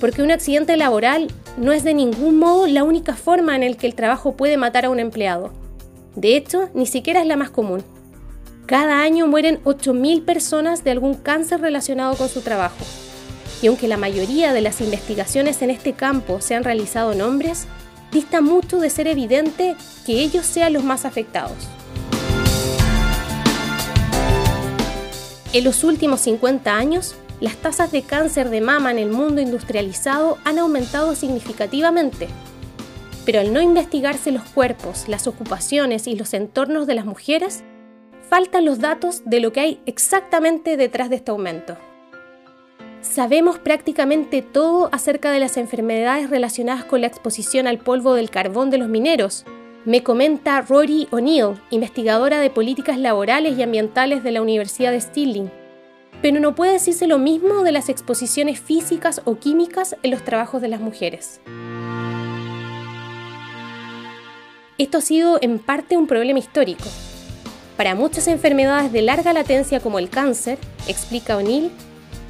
porque 0.00 0.23
un 0.23 0.30
accidente 0.30 0.76
laboral 0.76 1.28
no 1.57 1.73
es 1.73 1.85
de 1.85 1.95
ningún 1.95 2.38
modo 2.38 2.66
la 2.66 2.83
única 2.83 3.14
forma 3.14 3.54
en 3.54 3.71
la 3.71 3.76
que 3.76 3.87
el 3.87 3.95
trabajo 3.95 4.37
puede 4.37 4.57
matar 4.57 4.87
a 4.87 4.90
un 4.90 4.99
empleado. 4.99 5.52
De 6.16 6.37
hecho, 6.37 6.71
ni 6.75 6.87
siquiera 6.87 7.21
es 7.21 7.26
la 7.26 7.37
más 7.37 7.50
común. 7.50 7.85
Cada 8.66 9.02
año 9.02 9.26
mueren 9.26 9.62
8.000 9.64 10.25
personas 10.25 10.83
de 10.83 10.90
algún 10.90 11.14
cáncer 11.14 11.61
relacionado 11.61 12.16
con 12.16 12.28
su 12.28 12.40
trabajo 12.40 12.85
y 13.62 13.66
aunque 13.66 13.88
la 13.88 13.97
mayoría 13.97 14.52
de 14.52 14.61
las 14.61 14.80
investigaciones 14.80 15.61
en 15.62 15.71
este 15.71 15.92
campo 15.92 16.40
se 16.40 16.54
han 16.54 16.64
realizado 16.64 17.12
en 17.12 17.23
hombres, 17.23 17.66
dista 18.11 18.40
mucho 18.40 18.78
de 18.78 18.90
ser 18.90 19.07
evidente 19.07 19.76
que 20.07 20.21
ellos 20.21 20.47
sean 20.47 20.73
los 20.73 20.85
más 20.85 21.04
afectados. 21.04 21.69
En 25.52 25.64
los 25.64 25.85
últimos 25.85 26.21
50 26.21 26.75
años, 26.75 27.16
las 27.40 27.56
tasas 27.56 27.90
de 27.90 28.02
cáncer 28.02 28.50
de 28.50 28.61
mama 28.61 28.90
en 28.90 28.99
el 28.99 29.11
mundo 29.11 29.40
industrializado 29.40 30.38
han 30.44 30.59
aumentado 30.59 31.14
significativamente. 31.14 32.28
Pero 33.25 33.40
al 33.40 33.52
no 33.52 33.61
investigarse 33.61 34.30
los 34.30 34.44
cuerpos, 34.44 35.09
las 35.09 35.26
ocupaciones 35.26 36.06
y 36.06 36.16
los 36.16 36.35
entornos 36.35 36.87
de 36.87 36.94
las 36.94 37.04
mujeres, 37.04 37.64
faltan 38.28 38.64
los 38.64 38.78
datos 38.78 39.23
de 39.25 39.40
lo 39.40 39.52
que 39.52 39.61
hay 39.61 39.80
exactamente 39.87 40.76
detrás 40.76 41.11
de 41.11 41.16
este 41.16 41.30
aumento. 41.30 41.76
Sabemos 43.00 43.59
prácticamente 43.59 44.42
todo 44.42 44.90
acerca 44.92 45.32
de 45.32 45.40
las 45.40 45.56
enfermedades 45.56 46.28
relacionadas 46.28 46.85
con 46.85 47.00
la 47.00 47.06
exposición 47.06 47.66
al 47.66 47.78
polvo 47.78 48.14
del 48.14 48.30
carbón 48.30 48.70
de 48.70 48.78
los 48.78 48.88
mineros, 48.88 49.47
me 49.87 50.02
comenta 50.02 50.61
Rory 50.61 51.09
O'Neill, 51.11 51.59
investigadora 51.70 52.38
de 52.38 52.50
políticas 52.50 52.99
laborales 52.99 53.56
y 53.56 53.62
ambientales 53.62 54.23
de 54.23 54.30
la 54.30 54.42
Universidad 54.42 54.92
de 54.92 55.00
Stirling. 55.00 55.50
Pero 56.22 56.40
no 56.40 56.54
puede 56.54 56.72
decirse 56.72 57.06
lo 57.06 57.18
mismo 57.18 57.62
de 57.62 57.72
las 57.72 57.88
exposiciones 57.88 58.60
físicas 58.60 59.22
o 59.24 59.38
químicas 59.38 59.96
en 60.02 60.10
los 60.10 60.24
trabajos 60.24 60.60
de 60.60 60.68
las 60.68 60.80
mujeres. 60.80 61.40
Esto 64.78 64.98
ha 64.98 65.02
sido 65.02 65.38
en 65.42 65.58
parte 65.58 65.96
un 65.96 66.06
problema 66.06 66.38
histórico. 66.38 66.84
Para 67.76 67.94
muchas 67.94 68.28
enfermedades 68.28 68.92
de 68.92 69.02
larga 69.02 69.32
latencia 69.32 69.80
como 69.80 69.98
el 69.98 70.10
cáncer, 70.10 70.58
explica 70.86 71.36
O'Neill, 71.36 71.70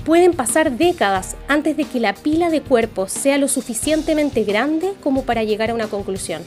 Pueden 0.04 0.32
pasar 0.32 0.78
décadas 0.78 1.37
antes 1.47 1.76
de 1.76 1.85
que 1.85 2.00
la 2.00 2.14
pila 2.14 2.49
de 2.49 2.62
cuerpos 2.62 3.12
sea 3.12 3.37
lo 3.37 3.49
suficientemente 3.49 4.44
grande 4.44 4.94
como 5.02 5.25
para 5.25 5.44
llegar 5.44 5.70
a 5.70 5.75
una 5.75 5.88
conclusión. 5.88 6.42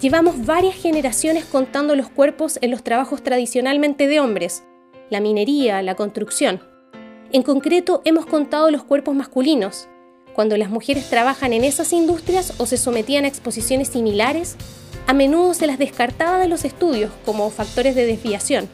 Llevamos 0.00 0.44
varias 0.44 0.74
generaciones 0.74 1.46
contando 1.46 1.96
los 1.96 2.10
cuerpos 2.10 2.58
en 2.60 2.70
los 2.70 2.84
trabajos 2.84 3.22
tradicionalmente 3.22 4.06
de 4.08 4.20
hombres, 4.20 4.62
la 5.14 5.20
minería, 5.20 5.80
la 5.80 5.94
construcción. 5.94 6.60
En 7.30 7.44
concreto, 7.44 8.02
hemos 8.04 8.26
contado 8.26 8.72
los 8.72 8.82
cuerpos 8.82 9.14
masculinos, 9.14 9.86
cuando 10.34 10.56
las 10.56 10.70
mujeres 10.70 11.08
trabajan 11.08 11.52
en 11.52 11.62
esas 11.62 11.92
industrias 11.92 12.54
o 12.58 12.66
se 12.66 12.76
sometían 12.76 13.24
a 13.24 13.28
exposiciones 13.28 13.86
similares, 13.86 14.56
a 15.06 15.12
menudo 15.12 15.54
se 15.54 15.68
las 15.68 15.78
descartaba 15.78 16.38
de 16.38 16.48
los 16.48 16.64
estudios 16.64 17.12
como 17.24 17.48
factores 17.50 17.94
de 17.94 18.06
desviación. 18.06 18.68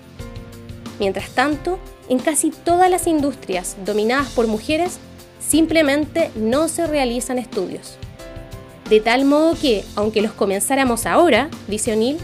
Mientras 0.98 1.28
tanto, 1.28 1.78
en 2.08 2.18
casi 2.20 2.52
todas 2.52 2.90
las 2.90 3.06
industrias 3.06 3.76
dominadas 3.84 4.30
por 4.30 4.46
mujeres 4.46 4.98
simplemente 5.46 6.30
no 6.36 6.68
se 6.68 6.86
realizan 6.86 7.36
estudios. 7.36 7.98
De 8.88 9.00
tal 9.00 9.26
modo 9.26 9.56
que, 9.60 9.84
aunque 9.94 10.22
los 10.22 10.32
comenzáramos 10.32 11.04
ahora, 11.04 11.50
dice 11.68 11.92
O'Neill, 11.92 12.16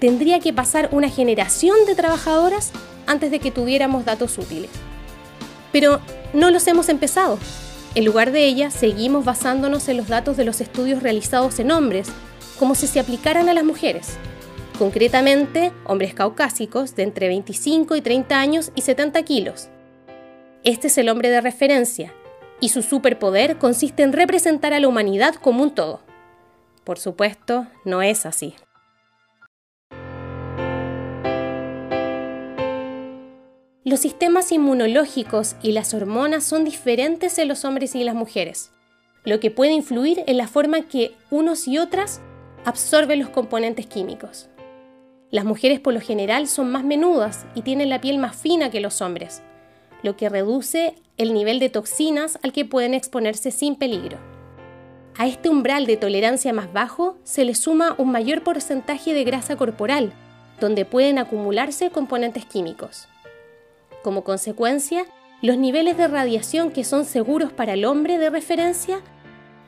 tendría 0.00 0.40
que 0.40 0.52
pasar 0.52 0.88
una 0.90 1.08
generación 1.08 1.76
de 1.86 1.94
trabajadoras 1.94 2.72
antes 3.06 3.30
de 3.30 3.38
que 3.38 3.50
tuviéramos 3.50 4.04
datos 4.04 4.38
útiles. 4.38 4.70
Pero 5.72 6.00
no 6.32 6.50
los 6.50 6.66
hemos 6.66 6.88
empezado. 6.88 7.38
En 7.94 8.04
lugar 8.04 8.32
de 8.32 8.44
ellas, 8.44 8.72
seguimos 8.72 9.24
basándonos 9.24 9.88
en 9.88 9.96
los 9.98 10.08
datos 10.08 10.36
de 10.36 10.44
los 10.44 10.60
estudios 10.60 11.02
realizados 11.02 11.58
en 11.58 11.70
hombres, 11.70 12.08
como 12.58 12.74
si 12.74 12.86
se 12.86 13.00
aplicaran 13.00 13.48
a 13.48 13.54
las 13.54 13.64
mujeres 13.64 14.18
concretamente 14.82 15.72
hombres 15.84 16.12
caucásicos 16.12 16.96
de 16.96 17.04
entre 17.04 17.28
25 17.28 17.94
y 17.94 18.00
30 18.00 18.40
años 18.40 18.72
y 18.74 18.82
70 18.82 19.22
kilos. 19.22 19.68
Este 20.64 20.88
es 20.88 20.98
el 20.98 21.08
hombre 21.08 21.30
de 21.30 21.40
referencia, 21.40 22.12
y 22.58 22.70
su 22.70 22.82
superpoder 22.82 23.58
consiste 23.58 24.02
en 24.02 24.12
representar 24.12 24.72
a 24.72 24.80
la 24.80 24.88
humanidad 24.88 25.36
como 25.36 25.62
un 25.62 25.72
todo. 25.72 26.00
Por 26.82 26.98
supuesto, 26.98 27.68
no 27.84 28.02
es 28.02 28.26
así. 28.26 28.56
Los 33.84 33.98
sistemas 33.98 34.52
inmunológicos 34.52 35.56
y 35.60 35.72
las 35.72 35.92
hormonas 35.92 36.44
son 36.44 36.64
diferentes 36.64 37.36
en 37.38 37.48
los 37.48 37.64
hombres 37.64 37.96
y 37.96 38.04
las 38.04 38.14
mujeres, 38.14 38.70
lo 39.24 39.40
que 39.40 39.50
puede 39.50 39.72
influir 39.72 40.22
en 40.28 40.36
la 40.36 40.46
forma 40.46 40.82
que 40.82 41.16
unos 41.32 41.66
y 41.66 41.78
otras 41.78 42.20
absorben 42.64 43.18
los 43.18 43.30
componentes 43.30 43.86
químicos. 43.86 44.48
Las 45.32 45.44
mujeres 45.44 45.80
por 45.80 45.94
lo 45.94 46.00
general 46.00 46.46
son 46.46 46.70
más 46.70 46.84
menudas 46.84 47.44
y 47.56 47.62
tienen 47.62 47.88
la 47.88 48.00
piel 48.00 48.18
más 48.18 48.36
fina 48.36 48.70
que 48.70 48.80
los 48.80 49.02
hombres, 49.02 49.42
lo 50.04 50.16
que 50.16 50.28
reduce 50.28 50.94
el 51.16 51.34
nivel 51.34 51.58
de 51.58 51.68
toxinas 51.68 52.38
al 52.44 52.52
que 52.52 52.64
pueden 52.64 52.94
exponerse 52.94 53.50
sin 53.50 53.74
peligro. 53.74 54.16
A 55.18 55.26
este 55.26 55.48
umbral 55.48 55.86
de 55.86 55.96
tolerancia 55.96 56.52
más 56.52 56.72
bajo 56.72 57.16
se 57.24 57.44
le 57.44 57.56
suma 57.56 57.96
un 57.98 58.12
mayor 58.12 58.44
porcentaje 58.44 59.12
de 59.12 59.24
grasa 59.24 59.56
corporal, 59.56 60.12
donde 60.60 60.84
pueden 60.84 61.18
acumularse 61.18 61.90
componentes 61.90 62.44
químicos. 62.44 63.08
Como 64.02 64.24
consecuencia, 64.24 65.04
los 65.42 65.58
niveles 65.58 65.96
de 65.96 66.08
radiación 66.08 66.70
que 66.70 66.84
son 66.84 67.04
seguros 67.04 67.52
para 67.52 67.74
el 67.74 67.84
hombre 67.84 68.18
de 68.18 68.30
referencia 68.30 69.00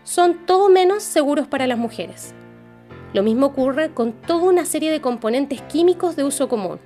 son 0.03 0.45
todo 0.45 0.69
menos 0.69 1.03
seguros 1.03 1.47
para 1.47 1.67
las 1.67 1.79
mujeres. 1.79 2.35
Lo 3.13 3.23
mismo 3.23 3.47
ocurre 3.47 3.95
con 3.95 4.13
toda 4.13 4.43
una 4.43 4.65
serie 4.65 4.91
de 4.91 5.01
componentes 5.01 5.63
químicos 5.63 6.17
de 6.17 6.25
uso 6.25 6.49
común. 6.49 6.81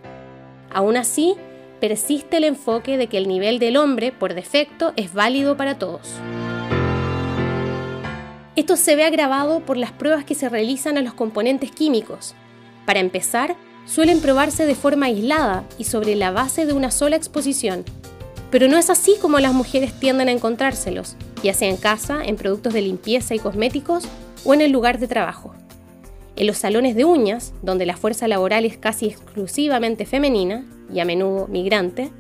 Aún 0.71 0.99
así, 0.99 1.37
persiste 1.81 2.37
el 2.37 2.45
enfoque 2.45 2.99
de 2.99 3.07
que 3.07 3.17
el 3.17 3.29
nivel 3.29 3.59
del 3.59 3.79
hombre, 3.79 4.13
por 4.13 4.35
defecto, 4.35 4.93
es 4.97 5.15
válido 5.15 5.57
para 5.57 5.79
todos. 5.79 6.21
Esto 8.57 8.77
se 8.77 8.95
ve 8.95 9.05
agravado 9.05 9.61
por 9.61 9.79
las 9.79 9.93
pruebas 9.93 10.25
que 10.25 10.35
se 10.35 10.51
realizan 10.51 10.99
a 10.99 11.03
los 11.03 11.15
componentes 11.15 11.71
químicos. 11.71 12.35
Para 12.85 13.01
empezar, 13.01 13.57
suelen 13.89 14.21
probarse 14.21 14.67
de 14.67 14.75
forma 14.75 15.07
aislada 15.07 15.65
y 15.79 15.85
sobre 15.85 16.15
la 16.15 16.31
base 16.31 16.67
de 16.67 16.73
una 16.73 16.91
sola 16.91 17.17
exposición. 17.17 17.85
Pero 18.51 18.69
no 18.69 18.77
es 18.77 18.91
así 18.91 19.17
como 19.21 19.41
las 19.41 19.53
mujeres 19.53 19.93
tienden 19.99 20.29
a 20.29 20.33
encontrárselos, 20.33 21.17
ya 21.43 21.55
sea 21.55 21.69
en 21.69 21.77
casa, 21.77 22.23
en 22.25 22.37
productos 22.37 22.73
de 22.75 22.83
limpieza 22.83 23.35
y 23.35 23.39
cosméticos 23.39 24.05
o 24.45 24.55
en 24.55 24.61
el 24.61 24.71
lugar 24.71 24.99
de 24.99 25.09
trabajo. 25.09 25.55
En 26.37 26.47
los 26.47 26.59
salones 26.59 26.95
de 26.95 27.05
uñas, 27.05 27.53
donde 27.63 27.87
la 27.87 27.97
fuerza 27.97 28.29
laboral 28.29 28.65
es 28.65 28.79
casi 28.79 29.07
exclusivamente 29.07 30.07
femenina 30.07 30.65
y 30.93 31.01
a 31.01 31.05
menudo 31.05 31.49
migrante, 31.49 32.11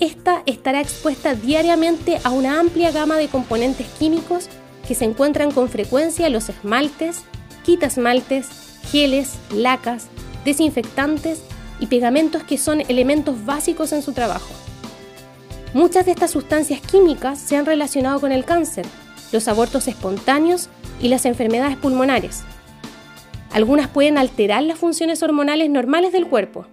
esta 0.00 0.42
estará 0.46 0.80
expuesta 0.80 1.34
diariamente 1.34 2.20
a 2.22 2.30
una 2.30 2.60
amplia 2.60 2.92
gama 2.92 3.16
de 3.16 3.26
componentes 3.26 3.86
químicos 3.98 4.48
que 4.86 4.94
se 4.94 5.04
encuentran 5.04 5.50
con 5.50 5.68
frecuencia 5.68 6.28
en 6.28 6.32
los 6.32 6.48
esmaltes, 6.48 7.24
quitasmaltes, 7.64 8.46
geles, 8.92 9.34
lacas, 9.52 10.06
desinfectantes 10.44 11.42
y 11.80 11.86
pegamentos 11.86 12.42
que 12.42 12.58
son 12.58 12.80
elementos 12.82 13.44
básicos 13.44 13.92
en 13.92 14.02
su 14.02 14.12
trabajo. 14.12 14.50
Muchas 15.74 16.06
de 16.06 16.12
estas 16.12 16.30
sustancias 16.30 16.80
químicas 16.80 17.38
se 17.38 17.56
han 17.56 17.66
relacionado 17.66 18.20
con 18.20 18.32
el 18.32 18.44
cáncer, 18.44 18.86
los 19.32 19.48
abortos 19.48 19.88
espontáneos 19.88 20.68
y 21.00 21.08
las 21.08 21.26
enfermedades 21.26 21.76
pulmonares, 21.76 22.44
algunas 23.52 23.88
pueden 23.88 24.18
alterar 24.18 24.62
las 24.62 24.78
funciones 24.78 25.22
hormonales 25.22 25.70
normales 25.70 26.12
del 26.12 26.26
cuerpo. 26.26 26.66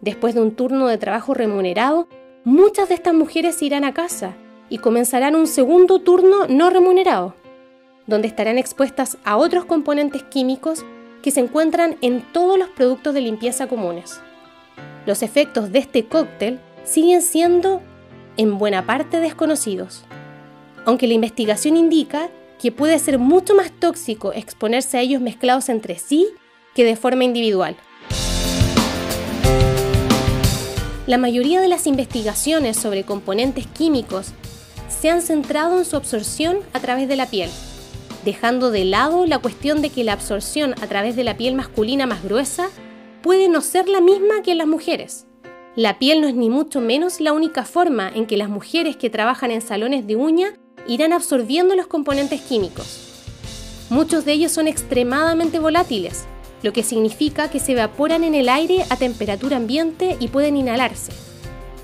Después 0.00 0.34
de 0.34 0.40
un 0.40 0.52
turno 0.52 0.86
de 0.86 0.96
trabajo 0.96 1.34
remunerado, 1.34 2.08
muchas 2.44 2.88
de 2.88 2.94
estas 2.94 3.14
mujeres 3.14 3.60
irán 3.62 3.84
a 3.84 3.92
casa 3.92 4.34
y 4.70 4.78
comenzarán 4.78 5.36
un 5.36 5.46
segundo 5.46 6.00
turno 6.00 6.46
no 6.48 6.70
remunerado, 6.70 7.34
donde 8.06 8.28
estarán 8.28 8.58
expuestas 8.58 9.18
a 9.24 9.36
otros 9.36 9.66
componentes 9.66 10.22
químicos 10.22 10.84
que 11.22 11.30
se 11.30 11.40
encuentran 11.40 11.96
en 12.00 12.22
todos 12.32 12.58
los 12.58 12.68
productos 12.68 13.14
de 13.14 13.20
limpieza 13.20 13.66
comunes. 13.66 14.20
Los 15.06 15.22
efectos 15.22 15.72
de 15.72 15.78
este 15.78 16.06
cóctel 16.06 16.60
siguen 16.84 17.22
siendo 17.22 17.82
en 18.36 18.58
buena 18.58 18.86
parte 18.86 19.20
desconocidos, 19.20 20.04
aunque 20.84 21.06
la 21.06 21.14
investigación 21.14 21.76
indica 21.76 22.28
que 22.58 22.72
puede 22.72 22.98
ser 22.98 23.18
mucho 23.18 23.54
más 23.54 23.70
tóxico 23.70 24.32
exponerse 24.32 24.98
a 24.98 25.00
ellos 25.00 25.20
mezclados 25.20 25.68
entre 25.68 25.98
sí 25.98 26.26
que 26.74 26.84
de 26.84 26.96
forma 26.96 27.24
individual. 27.24 27.76
La 31.06 31.18
mayoría 31.18 31.60
de 31.60 31.68
las 31.68 31.86
investigaciones 31.86 32.76
sobre 32.76 33.04
componentes 33.04 33.66
químicos 33.66 34.32
se 34.88 35.10
han 35.10 35.22
centrado 35.22 35.78
en 35.78 35.84
su 35.84 35.96
absorción 35.96 36.58
a 36.72 36.80
través 36.80 37.08
de 37.08 37.16
la 37.16 37.26
piel, 37.26 37.50
dejando 38.28 38.70
de 38.70 38.84
lado 38.84 39.24
la 39.24 39.38
cuestión 39.38 39.80
de 39.80 39.88
que 39.88 40.04
la 40.04 40.12
absorción 40.12 40.74
a 40.82 40.86
través 40.86 41.16
de 41.16 41.24
la 41.24 41.38
piel 41.38 41.54
masculina 41.54 42.06
más 42.06 42.22
gruesa 42.22 42.68
puede 43.22 43.48
no 43.48 43.62
ser 43.62 43.88
la 43.88 44.02
misma 44.02 44.42
que 44.42 44.52
en 44.52 44.58
las 44.58 44.66
mujeres. 44.66 45.26
La 45.76 45.98
piel 45.98 46.20
no 46.20 46.28
es 46.28 46.34
ni 46.34 46.50
mucho 46.50 46.82
menos 46.82 47.22
la 47.22 47.32
única 47.32 47.64
forma 47.64 48.10
en 48.14 48.26
que 48.26 48.36
las 48.36 48.50
mujeres 48.50 48.98
que 48.98 49.08
trabajan 49.08 49.50
en 49.50 49.62
salones 49.62 50.06
de 50.06 50.16
uña 50.16 50.52
irán 50.86 51.14
absorbiendo 51.14 51.74
los 51.74 51.86
componentes 51.86 52.42
químicos. 52.42 53.24
Muchos 53.88 54.26
de 54.26 54.32
ellos 54.34 54.52
son 54.52 54.68
extremadamente 54.68 55.58
volátiles, 55.58 56.26
lo 56.62 56.74
que 56.74 56.82
significa 56.82 57.48
que 57.48 57.60
se 57.60 57.72
evaporan 57.72 58.24
en 58.24 58.34
el 58.34 58.50
aire 58.50 58.84
a 58.90 58.96
temperatura 58.96 59.56
ambiente 59.56 60.18
y 60.20 60.28
pueden 60.28 60.58
inhalarse 60.58 61.12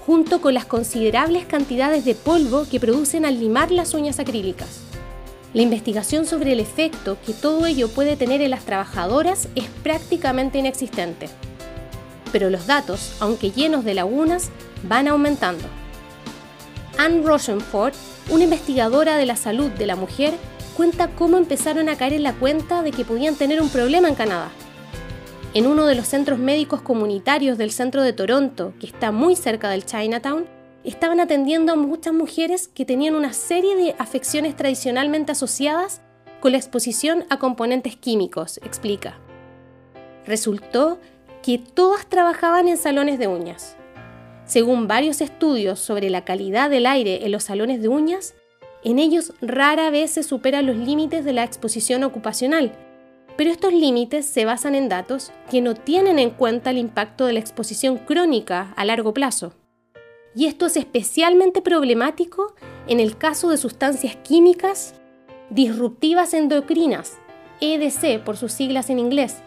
junto 0.05 0.43
con 0.43 0.53
las 0.53 0.67
considerables 0.67 1.47
cantidades 1.47 2.05
de 2.05 2.15
polvo 2.15 2.67
que 2.71 2.79
producen 2.79 3.25
al 3.25 3.41
limar 3.41 3.71
las 3.71 3.95
uñas 3.95 4.19
acrílicas. 4.19 4.94
La 5.55 5.63
investigación 5.63 6.27
sobre 6.27 6.53
el 6.53 6.61
efecto 6.61 7.17
que 7.25 7.33
todo 7.33 7.65
ello 7.65 7.89
puede 7.89 8.17
tener 8.17 8.43
en 8.43 8.51
las 8.51 8.65
trabajadoras 8.65 9.49
es 9.55 9.65
prácticamente 9.83 10.59
inexistente. 10.59 11.29
Pero 12.33 12.51
los 12.51 12.67
datos, 12.67 13.17
aunque 13.21 13.53
llenos 13.53 13.85
de 13.85 13.95
lagunas, 13.95 14.51
van 14.83 15.09
aumentando. 15.09 15.65
Anne 16.99 17.23
Rosenford, 17.23 17.95
una 18.31 18.45
investigadora 18.45 19.17
de 19.17 19.27
la 19.27 19.37
salud 19.37 19.71
de 19.71 19.87
la 19.87 19.97
mujer, 19.97 20.35
cuenta 20.77 21.09
cómo 21.09 21.39
empezaron 21.39 21.89
a 21.89 21.97
caer 21.97 22.13
en 22.13 22.25
la 22.25 22.35
cuenta 22.35 22.83
de 22.83 22.91
que 22.91 23.05
podían 23.05 23.37
tener 23.37 23.63
un 23.63 23.69
problema 23.71 24.09
en 24.09 24.17
Canadá 24.17 24.51
en 25.55 25.69
uno 25.69 25.87
de 25.87 25.95
los 25.95 26.09
centros 26.09 26.41
médicos 26.41 26.83
comunitarios 26.83 27.57
del 27.57 27.71
centro 27.71 28.03
de 28.03 28.13
Toronto, 28.13 28.75
que 28.81 28.87
está 28.87 29.13
muy 29.13 29.37
cerca 29.37 29.71
del 29.71 29.87
Chinatown, 29.87 30.47
estaban 30.85 31.21
atendiendo 31.21 31.73
a 31.73 31.77
muchas 31.77 32.13
mujeres 32.13 32.69
que 32.69 32.85
tenían 32.85 33.15
una 33.15 33.33
serie 33.33 33.75
de 33.77 33.95
afecciones 33.99 34.55
tradicionalmente 34.55 35.33
asociadas 35.33 36.03
con 36.41 36.53
la 36.53 36.59
exposición 36.59 37.25
a 37.31 37.39
componentes 37.39 37.97
químicos, 37.97 38.59
explica. 38.59 39.19
Resultó 40.27 40.99
que 41.43 41.59
todas 41.59 42.07
trabajaban 42.07 42.69
en 42.69 42.77
salones 42.77 43.19
de 43.19 43.29
uñas. 43.29 43.77
Según 44.45 44.87
varios 44.87 45.23
estudios 45.23 45.79
sobre 45.79 46.11
la 46.11 46.25
calidad 46.25 46.69
del 46.69 46.85
aire 46.87 47.25
en 47.25 47.33
los 47.33 47.45
salones 47.45 47.81
de 47.81 47.89
uñas, 47.89 48.35
en 48.83 48.99
ellos 48.99 49.33
rara 49.41 49.89
vez 49.89 50.11
se 50.11 50.23
superan 50.23 50.67
los 50.67 50.77
límites 50.77 51.25
de 51.25 51.33
la 51.33 51.45
exposición 51.45 52.05
ocupacional, 52.05 52.73
pero 53.37 53.51
estos 53.51 53.73
límites 53.73 54.27
se 54.27 54.45
basan 54.45 54.75
en 54.75 54.91
datos 54.91 55.33
que 55.51 55.63
no 55.63 55.75
tienen 55.75 56.19
en 56.19 56.31
cuenta 56.31 56.71
el 56.71 56.79
impacto 56.79 57.25
de 57.25 57.33
la 57.33 57.41
exposición 57.41 57.97
crónica 57.97 58.75
a 58.77 58.85
largo 58.85 59.15
plazo. 59.15 59.55
Y 60.35 60.47
esto 60.47 60.67
es 60.67 60.77
especialmente 60.77 61.63
problemático 61.63 62.55
en 62.87 63.01
el 63.01 63.17
caso 63.17 63.51
de 63.51 63.57
sustancias 63.57 64.17
químicas 64.17 64.95
disruptivas 65.51 66.35
endocrinas, 66.35 67.19
EDC 67.61 68.25
por 68.25 68.37
sus 68.37 68.53
siglas 68.53 68.91
en 68.91 68.99
inglés, 68.99 69.43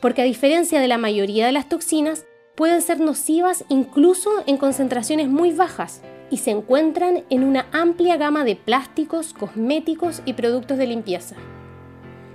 porque 0.00 0.22
a 0.22 0.24
diferencia 0.24 0.80
de 0.80 0.88
la 0.88 0.98
mayoría 0.98 1.46
de 1.46 1.52
las 1.52 1.68
toxinas, 1.68 2.26
pueden 2.54 2.82
ser 2.82 3.00
nocivas 3.00 3.64
incluso 3.68 4.30
en 4.46 4.56
concentraciones 4.56 5.28
muy 5.28 5.52
bajas 5.52 6.02
y 6.30 6.38
se 6.38 6.50
encuentran 6.50 7.24
en 7.30 7.44
una 7.44 7.66
amplia 7.72 8.16
gama 8.16 8.44
de 8.44 8.56
plásticos, 8.56 9.32
cosméticos 9.32 10.22
y 10.24 10.34
productos 10.34 10.78
de 10.78 10.86
limpieza. 10.86 11.36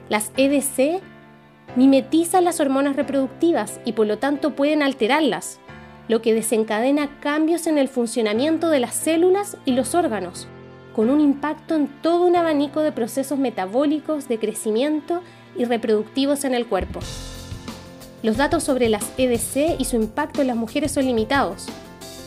Las 0.10 0.32
EDC 0.38 1.02
mimetizan 1.76 2.46
las 2.46 2.60
hormonas 2.60 2.96
reproductivas 2.96 3.80
y 3.86 3.94
por 3.94 4.08
lo 4.08 4.18
tanto 4.18 4.56
pueden 4.56 4.82
alterarlas, 4.82 5.60
lo 6.08 6.22
que 6.22 6.34
desencadena 6.34 7.20
cambios 7.20 7.68
en 7.68 7.78
el 7.78 7.88
funcionamiento 7.88 8.70
de 8.70 8.80
las 8.80 8.96
células 8.96 9.58
y 9.66 9.72
los 9.72 9.96
órganos, 9.96 10.48
con 10.96 11.10
un 11.10 11.20
impacto 11.20 11.76
en 11.76 11.88
todo 12.02 12.26
un 12.26 12.36
abanico 12.36 12.82
de 12.82 12.92
procesos 12.92 13.38
metabólicos, 13.38 14.28
de 14.28 14.40
crecimiento 14.40 15.22
y 15.58 15.66
reproductivos 15.66 16.44
en 16.44 16.54
el 16.54 16.66
cuerpo. 16.66 17.00
Los 18.24 18.38
datos 18.38 18.64
sobre 18.64 18.90
las 18.90 19.06
EDC 19.18 19.80
y 19.80 19.86
su 19.86 19.96
impacto 19.96 20.42
en 20.42 20.48
las 20.48 20.56
mujeres 20.56 20.92
son 20.92 21.06
limitados, 21.06 21.68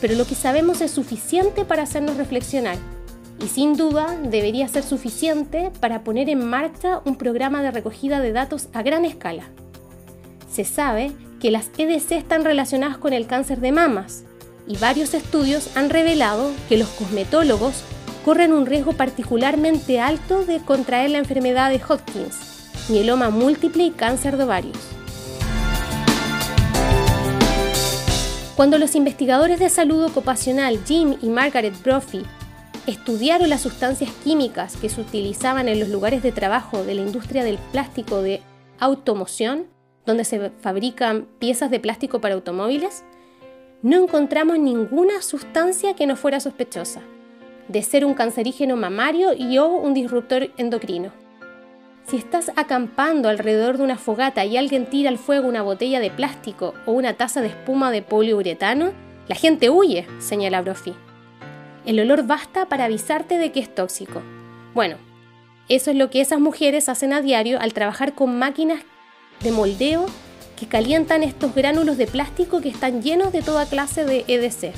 pero 0.01 0.15
lo 0.15 0.27
que 0.27 0.35
sabemos 0.35 0.81
es 0.81 0.91
suficiente 0.91 1.65
para 1.65 1.83
hacernos 1.83 2.17
reflexionar 2.17 2.77
y 3.43 3.49
sin 3.49 3.77
duda 3.77 4.17
debería 4.23 4.69
ser 4.69 4.83
suficiente 4.83 5.71
para 5.81 6.05
poner 6.05 6.29
en 6.29 6.47
marcha 6.47 7.01
un 7.05 7.17
programa 7.17 7.63
de 7.63 7.71
recogida 7.71 8.21
de 8.21 8.33
datos 8.33 8.69
a 8.73 8.83
gran 8.83 9.05
escala. 9.05 9.45
Se 10.51 10.65
sabe 10.65 11.13
que 11.41 11.51
las 11.51 11.71
EDC 11.77 12.13
están 12.13 12.45
relacionadas 12.45 12.99
con 12.99 13.13
el 13.13 13.27
cáncer 13.27 13.61
de 13.61 13.73
mamas 13.73 14.25
y 14.69 14.77
varios 14.77 15.15
estudios 15.15 15.77
han 15.77 15.91
revelado 15.91 16.53
que 16.69 16.77
los 16.77 16.89
cosmetólogos 16.91 17.83
corren 18.25 18.53
un 18.53 18.67
riesgo 18.67 18.93
particularmente 18.93 19.99
alto 19.99 20.45
de 20.45 20.61
contraer 20.61 21.11
la 21.11 21.19
enfermedad 21.19 21.71
de 21.71 21.81
Hodgkins, 21.83 22.37
mieloma 22.89 23.31
múltiple 23.31 23.85
y 23.85 23.91
cáncer 23.91 24.37
de 24.37 24.45
ovarios. 24.45 24.77
Cuando 28.55 28.77
los 28.77 28.95
investigadores 28.95 29.59
de 29.59 29.71
salud 29.71 30.05
ocupacional 30.05 30.79
Jim 30.87 31.17
y 31.23 31.31
Margaret 31.31 31.75
Brophy 31.83 32.23
estudiaron 32.87 33.49
las 33.49 33.63
sustancias 33.63 34.11
químicas 34.23 34.77
que 34.77 34.91
se 34.91 35.01
utilizaban 35.01 35.69
en 35.69 35.81
los 35.81 35.89
lugares 35.89 36.23
de 36.23 36.33
trabajo 36.33 36.85
de 36.85 36.95
la 36.95 37.01
industria 37.01 37.43
del 37.43 37.57
plástico 37.73 38.21
de 38.21 38.43
automoción, 38.79 39.67
donde 40.07 40.25
se 40.25 40.51
fabrican 40.61 41.27
piezas 41.39 41.71
de 41.71 41.81
plástico 41.81 42.21
para 42.21 42.35
automóviles, 42.35 43.05
no 43.83 44.03
encontramos 44.03 44.59
ninguna 44.59 45.23
sustancia 45.23 45.95
que 45.95 46.07
no 46.07 46.17
fuera 46.17 46.41
sospechosa 46.41 47.03
de 47.71 47.83
ser 47.83 48.05
un 48.05 48.15
cancerígeno 48.15 48.77
mamario 48.77 49.33
y 49.33 49.59
o 49.59 49.69
un 49.69 49.95
disruptor 49.95 50.51
endocrino. 50.57 51.13
Si 52.05 52.17
estás 52.17 52.51
acampando 52.57 53.29
alrededor 53.29 53.79
de 53.79 53.85
una 53.85 53.97
fogata 53.97 54.45
y 54.45 54.57
alguien 54.57 54.87
tira 54.87 55.09
al 55.09 55.19
fuego 55.19 55.47
una 55.47 55.63
botella 55.63 56.01
de 56.01 56.11
plástico 56.11 56.75
o 56.85 56.93
una 56.93 57.15
taza 57.15 57.41
de 57.41 57.49
espuma 57.49 57.93
de 57.93 58.03
poliuretano, 58.03 58.91
la 59.29 59.37
gente 59.37 59.71
huye, 59.71 60.07
señala 60.19 60.63
Brophy. 60.63 60.95
El 61.87 62.01
olor 62.01 62.27
basta 62.27 62.67
para 62.67 62.87
avisarte 62.87 63.39
de 63.39 63.53
que 63.53 63.61
es 63.61 63.73
tóxico. 63.73 64.21
Bueno, 64.75 64.97
eso 65.69 65.93
es 65.93 65.97
lo 65.97 66.11
que 66.11 66.21
esas 66.21 66.41
mujeres 66.41 66.89
hacen 66.89 67.13
a 67.13 67.23
diario 67.23 67.61
al 67.61 67.73
trabajar 67.73 68.15
con 68.17 68.37
máquinas 68.37 68.83
de 69.43 69.53
moldeo 69.53 70.07
que 70.59 70.67
calientan 70.67 71.23
estos 71.23 71.55
gránulos 71.55 71.97
de 71.97 72.07
plástico 72.07 72.61
que 72.61 72.69
están 72.69 73.03
llenos 73.03 73.33
de 73.33 73.43
toda 73.43 73.67
clase 73.67 74.05
de 74.05 74.25
EDC. 74.29 74.73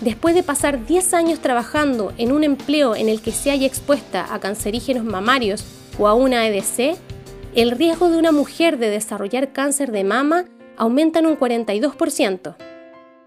Después 0.00 0.34
de 0.34 0.42
pasar 0.42 0.86
10 0.86 1.14
años 1.14 1.40
trabajando 1.40 2.12
en 2.18 2.32
un 2.32 2.44
empleo 2.44 2.96
en 2.96 3.08
el 3.08 3.20
que 3.20 3.32
se 3.32 3.50
haya 3.50 3.66
expuesta 3.66 4.32
a 4.34 4.40
cancerígenos 4.40 5.04
mamarios 5.04 5.64
o 5.98 6.08
a 6.08 6.14
una 6.14 6.46
EDC, 6.46 6.96
el 7.54 7.70
riesgo 7.70 8.08
de 8.08 8.18
una 8.18 8.32
mujer 8.32 8.78
de 8.78 8.90
desarrollar 8.90 9.52
cáncer 9.52 9.92
de 9.92 10.04
mama 10.04 10.46
aumenta 10.76 11.18
en 11.18 11.26
un 11.26 11.38
42% 11.38 12.56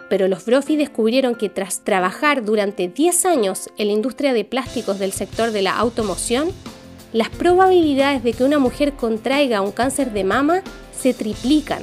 pero 0.10 0.28
los 0.28 0.45
Brophy 0.45 0.75
descubrieron 0.75 1.36
que 1.36 1.49
tras 1.49 1.84
trabajar 1.84 2.43
durante 2.43 2.88
10 2.88 3.25
años 3.25 3.69
en 3.78 3.88
la 3.88 3.93
industria 3.93 4.34
de 4.34 4.45
plásticos 4.45 4.99
del 4.99 5.12
sector 5.12 5.51
de 5.51 5.62
la 5.62 5.78
automoción, 5.78 6.49
las 7.15 7.30
probabilidades 7.30 8.25
de 8.25 8.34
que 8.34 8.43
una 8.43 8.60
mujer 8.60 8.91
contraiga 8.91 9.62
un 9.62 9.71
cáncer 9.71 10.12
de 10.12 10.25
mama 10.25 10.62
se 10.99 11.13
triplican. 11.13 11.80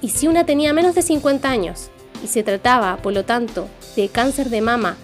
Y 0.00 0.08
si 0.08 0.26
una 0.26 0.46
tenía 0.46 0.72
menos 0.72 0.94
de 0.94 1.02
50 1.02 1.50
años 1.50 1.90
y 2.24 2.28
se 2.28 2.42
trataba, 2.42 2.96
por 2.96 3.12
lo 3.12 3.26
tanto, 3.26 3.68
de 3.94 4.08
cáncer 4.08 4.48
de 4.48 4.62
mama 4.62 4.96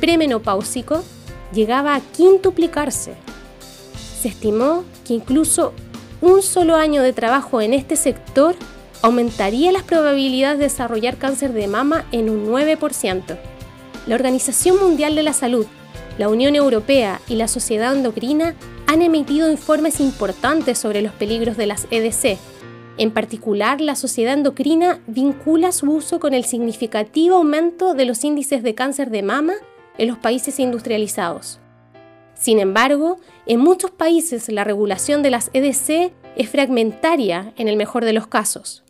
premenopáusico, 0.00 1.02
llegaba 1.52 1.96
a 1.96 2.00
quintuplicarse. 2.00 3.14
Se 4.20 4.28
estimó 4.28 4.84
que 5.04 5.14
incluso 5.14 5.72
un 6.20 6.40
solo 6.40 6.76
año 6.76 7.02
de 7.02 7.12
trabajo 7.12 7.60
en 7.60 7.74
este 7.74 7.96
sector 7.96 8.54
aumentaría 9.02 9.72
las 9.72 9.82
probabilidades 9.82 10.58
de 10.58 10.64
desarrollar 10.66 11.16
cáncer 11.16 11.52
de 11.52 11.66
mama 11.66 12.06
en 12.12 12.30
un 12.30 12.46
9%. 12.46 13.36
La 14.06 14.14
Organización 14.14 14.78
Mundial 14.78 15.16
de 15.16 15.24
la 15.24 15.32
Salud, 15.32 15.66
la 16.16 16.28
Unión 16.28 16.54
Europea 16.54 17.20
y 17.26 17.34
la 17.34 17.48
Sociedad 17.48 17.92
Endocrina 17.92 18.54
han 18.90 19.02
emitido 19.02 19.48
informes 19.48 20.00
importantes 20.00 20.76
sobre 20.76 21.00
los 21.00 21.12
peligros 21.12 21.56
de 21.56 21.68
las 21.68 21.86
EDC. 21.92 22.38
En 22.98 23.12
particular, 23.12 23.80
la 23.80 23.94
Sociedad 23.94 24.34
Endocrina 24.34 24.98
vincula 25.06 25.70
su 25.70 25.92
uso 25.92 26.18
con 26.18 26.34
el 26.34 26.42
significativo 26.44 27.36
aumento 27.36 27.94
de 27.94 28.04
los 28.04 28.24
índices 28.24 28.64
de 28.64 28.74
cáncer 28.74 29.10
de 29.10 29.22
mama 29.22 29.52
en 29.96 30.08
los 30.08 30.18
países 30.18 30.58
industrializados. 30.58 31.60
Sin 32.34 32.58
embargo, 32.58 33.18
en 33.46 33.60
muchos 33.60 33.92
países 33.92 34.48
la 34.48 34.64
regulación 34.64 35.22
de 35.22 35.30
las 35.30 35.50
EDC 35.52 36.12
es 36.34 36.50
fragmentaria 36.50 37.52
en 37.56 37.68
el 37.68 37.76
mejor 37.76 38.04
de 38.04 38.12
los 38.12 38.26
casos. 38.26 38.82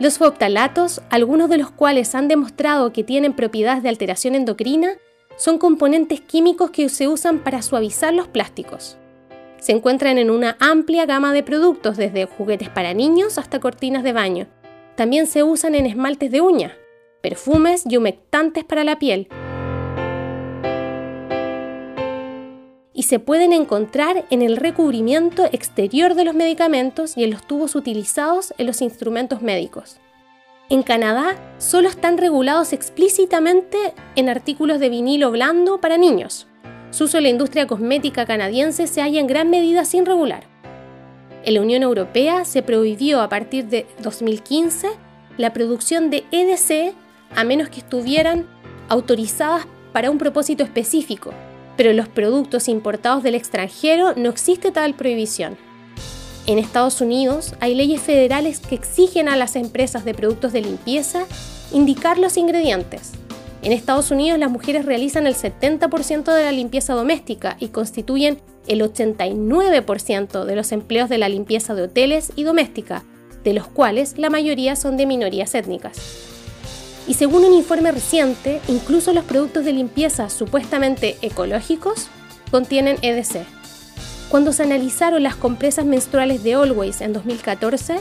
Los 0.00 0.18
foptalatos, 0.18 1.02
algunos 1.08 1.48
de 1.48 1.58
los 1.58 1.70
cuales 1.70 2.16
han 2.16 2.26
demostrado 2.26 2.92
que 2.92 3.04
tienen 3.04 3.34
propiedades 3.34 3.84
de 3.84 3.90
alteración 3.90 4.34
endocrina, 4.34 4.94
son 5.36 5.58
componentes 5.58 6.20
químicos 6.20 6.72
que 6.72 6.88
se 6.88 7.06
usan 7.06 7.38
para 7.38 7.62
suavizar 7.62 8.12
los 8.12 8.26
plásticos. 8.26 8.96
Se 9.60 9.72
encuentran 9.72 10.18
en 10.18 10.30
una 10.30 10.56
amplia 10.58 11.06
gama 11.06 11.32
de 11.32 11.42
productos, 11.42 11.96
desde 11.96 12.26
juguetes 12.26 12.68
para 12.68 12.94
niños 12.94 13.38
hasta 13.38 13.60
cortinas 13.60 14.02
de 14.02 14.12
baño. 14.12 14.48
También 14.96 15.26
se 15.26 15.42
usan 15.42 15.74
en 15.74 15.86
esmaltes 15.86 16.30
de 16.30 16.40
uña, 16.40 16.76
perfumes 17.22 17.84
y 17.88 17.96
humectantes 17.96 18.64
para 18.64 18.84
la 18.84 18.98
piel, 18.98 19.28
y 23.00 23.04
se 23.04 23.18
pueden 23.18 23.54
encontrar 23.54 24.26
en 24.28 24.42
el 24.42 24.58
recubrimiento 24.58 25.46
exterior 25.46 26.14
de 26.14 26.24
los 26.24 26.34
medicamentos 26.34 27.16
y 27.16 27.24
en 27.24 27.30
los 27.30 27.46
tubos 27.46 27.74
utilizados 27.74 28.52
en 28.58 28.66
los 28.66 28.82
instrumentos 28.82 29.40
médicos. 29.40 30.00
En 30.68 30.82
Canadá 30.82 31.34
solo 31.56 31.88
están 31.88 32.18
regulados 32.18 32.74
explícitamente 32.74 33.94
en 34.16 34.28
artículos 34.28 34.80
de 34.80 34.90
vinilo 34.90 35.30
blando 35.30 35.80
para 35.80 35.96
niños. 35.96 36.46
Su 36.90 37.04
uso 37.04 37.18
en 37.18 37.24
la 37.24 37.28
industria 37.28 37.66
cosmética 37.66 38.26
canadiense 38.26 38.86
se 38.86 39.00
halla 39.00 39.20
en 39.20 39.26
gran 39.26 39.48
medida 39.48 39.84
sin 39.84 40.06
regular. 40.06 40.44
En 41.44 41.54
la 41.54 41.60
Unión 41.60 41.82
Europea 41.82 42.44
se 42.44 42.62
prohibió 42.62 43.20
a 43.20 43.28
partir 43.28 43.66
de 43.66 43.86
2015 44.02 44.88
la 45.38 45.52
producción 45.52 46.10
de 46.10 46.24
EDC 46.32 46.94
a 47.34 47.44
menos 47.44 47.68
que 47.68 47.80
estuvieran 47.80 48.46
autorizadas 48.88 49.66
para 49.92 50.10
un 50.10 50.18
propósito 50.18 50.64
específico, 50.64 51.32
pero 51.76 51.90
en 51.90 51.96
los 51.96 52.08
productos 52.08 52.68
importados 52.68 53.22
del 53.22 53.36
extranjero 53.36 54.14
no 54.16 54.28
existe 54.28 54.72
tal 54.72 54.94
prohibición. 54.94 55.56
En 56.46 56.58
Estados 56.58 57.00
Unidos 57.00 57.54
hay 57.60 57.74
leyes 57.74 58.00
federales 58.00 58.58
que 58.58 58.74
exigen 58.74 59.28
a 59.28 59.36
las 59.36 59.54
empresas 59.54 60.04
de 60.04 60.14
productos 60.14 60.52
de 60.52 60.62
limpieza 60.62 61.24
indicar 61.72 62.18
los 62.18 62.36
ingredientes. 62.36 63.12
En 63.62 63.72
Estados 63.72 64.10
Unidos 64.10 64.38
las 64.38 64.50
mujeres 64.50 64.86
realizan 64.86 65.26
el 65.26 65.34
70% 65.34 66.32
de 66.32 66.42
la 66.44 66.52
limpieza 66.52 66.94
doméstica 66.94 67.56
y 67.60 67.68
constituyen 67.68 68.40
el 68.66 68.80
89% 68.80 70.44
de 70.44 70.56
los 70.56 70.72
empleos 70.72 71.10
de 71.10 71.18
la 71.18 71.28
limpieza 71.28 71.74
de 71.74 71.82
hoteles 71.82 72.32
y 72.36 72.44
doméstica, 72.44 73.04
de 73.44 73.52
los 73.52 73.66
cuales 73.66 74.16
la 74.16 74.30
mayoría 74.30 74.76
son 74.76 74.96
de 74.96 75.06
minorías 75.06 75.54
étnicas. 75.54 75.98
Y 77.06 77.14
según 77.14 77.44
un 77.44 77.52
informe 77.52 77.92
reciente, 77.92 78.60
incluso 78.68 79.12
los 79.12 79.24
productos 79.24 79.64
de 79.64 79.72
limpieza 79.72 80.30
supuestamente 80.30 81.16
ecológicos 81.20 82.08
contienen 82.50 82.96
EDC. 83.02 83.44
Cuando 84.30 84.52
se 84.52 84.62
analizaron 84.62 85.22
las 85.22 85.36
compresas 85.36 85.84
menstruales 85.84 86.42
de 86.42 86.54
Always 86.54 87.00
en 87.00 87.12
2014, 87.12 87.96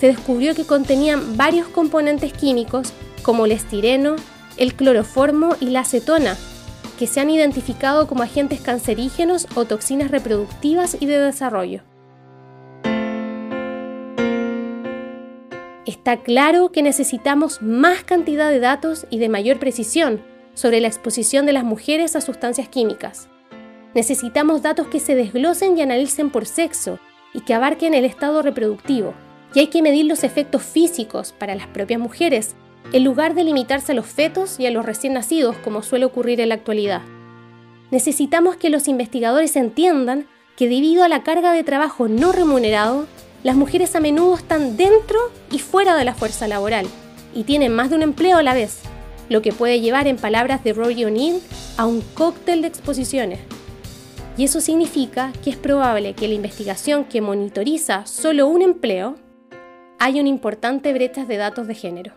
se 0.00 0.06
descubrió 0.06 0.54
que 0.54 0.64
contenían 0.64 1.36
varios 1.36 1.68
componentes 1.68 2.32
químicos 2.32 2.92
como 3.22 3.44
el 3.44 3.52
estireno, 3.52 4.16
el 4.56 4.74
cloroformo 4.74 5.56
y 5.60 5.66
la 5.66 5.80
acetona, 5.80 6.36
que 6.98 7.06
se 7.06 7.20
han 7.20 7.30
identificado 7.30 8.06
como 8.06 8.22
agentes 8.22 8.60
cancerígenos 8.60 9.46
o 9.54 9.64
toxinas 9.64 10.10
reproductivas 10.10 10.96
y 11.00 11.06
de 11.06 11.18
desarrollo. 11.18 11.82
Está 15.86 16.22
claro 16.22 16.72
que 16.72 16.82
necesitamos 16.82 17.60
más 17.60 18.04
cantidad 18.04 18.50
de 18.50 18.60
datos 18.60 19.06
y 19.10 19.18
de 19.18 19.28
mayor 19.28 19.58
precisión 19.58 20.22
sobre 20.54 20.80
la 20.80 20.88
exposición 20.88 21.46
de 21.46 21.52
las 21.52 21.64
mujeres 21.64 22.16
a 22.16 22.20
sustancias 22.20 22.68
químicas. 22.68 23.28
Necesitamos 23.94 24.62
datos 24.62 24.88
que 24.88 25.00
se 25.00 25.14
desglosen 25.14 25.76
y 25.76 25.82
analicen 25.82 26.30
por 26.30 26.46
sexo 26.46 26.98
y 27.32 27.40
que 27.40 27.54
abarquen 27.54 27.94
el 27.94 28.04
estado 28.04 28.40
reproductivo. 28.42 29.14
Y 29.54 29.60
hay 29.60 29.66
que 29.68 29.82
medir 29.82 30.06
los 30.06 30.24
efectos 30.24 30.62
físicos 30.62 31.32
para 31.32 31.54
las 31.54 31.66
propias 31.68 32.00
mujeres, 32.00 32.56
en 32.92 33.04
lugar 33.04 33.34
de 33.34 33.44
limitarse 33.44 33.92
a 33.92 33.94
los 33.94 34.06
fetos 34.06 34.60
y 34.60 34.66
a 34.66 34.70
los 34.70 34.84
recién 34.84 35.14
nacidos 35.14 35.56
como 35.56 35.82
suele 35.82 36.04
ocurrir 36.04 36.40
en 36.40 36.50
la 36.50 36.54
actualidad. 36.54 37.02
Necesitamos 37.90 38.56
que 38.56 38.70
los 38.70 38.88
investigadores 38.88 39.56
entiendan 39.56 40.26
que 40.56 40.68
debido 40.68 41.04
a 41.04 41.08
la 41.08 41.22
carga 41.22 41.52
de 41.52 41.64
trabajo 41.64 42.08
no 42.08 42.32
remunerado, 42.32 43.06
las 43.42 43.56
mujeres 43.56 43.94
a 43.94 44.00
menudo 44.00 44.34
están 44.34 44.76
dentro 44.76 45.18
y 45.50 45.58
fuera 45.58 45.96
de 45.96 46.04
la 46.04 46.14
fuerza 46.14 46.48
laboral 46.48 46.86
y 47.34 47.44
tienen 47.44 47.74
más 47.74 47.90
de 47.90 47.96
un 47.96 48.02
empleo 48.02 48.38
a 48.38 48.42
la 48.42 48.54
vez, 48.54 48.80
lo 49.28 49.42
que 49.42 49.52
puede 49.52 49.80
llevar, 49.80 50.06
en 50.06 50.16
palabras 50.16 50.62
de 50.64 50.72
Rory 50.72 51.04
O'Neill, 51.04 51.40
a 51.76 51.86
un 51.86 52.02
cóctel 52.14 52.62
de 52.62 52.68
exposiciones. 52.68 53.40
Y 54.36 54.44
eso 54.44 54.60
significa 54.60 55.32
que 55.42 55.50
es 55.50 55.56
probable 55.56 56.14
que 56.14 56.28
la 56.28 56.34
investigación 56.34 57.04
que 57.04 57.20
monitoriza 57.20 58.06
solo 58.06 58.48
un 58.48 58.62
empleo 58.62 59.16
haya 59.98 60.20
una 60.20 60.28
importante 60.28 60.92
brecha 60.92 61.24
de 61.24 61.36
datos 61.36 61.66
de 61.66 61.74
género. 61.74 62.12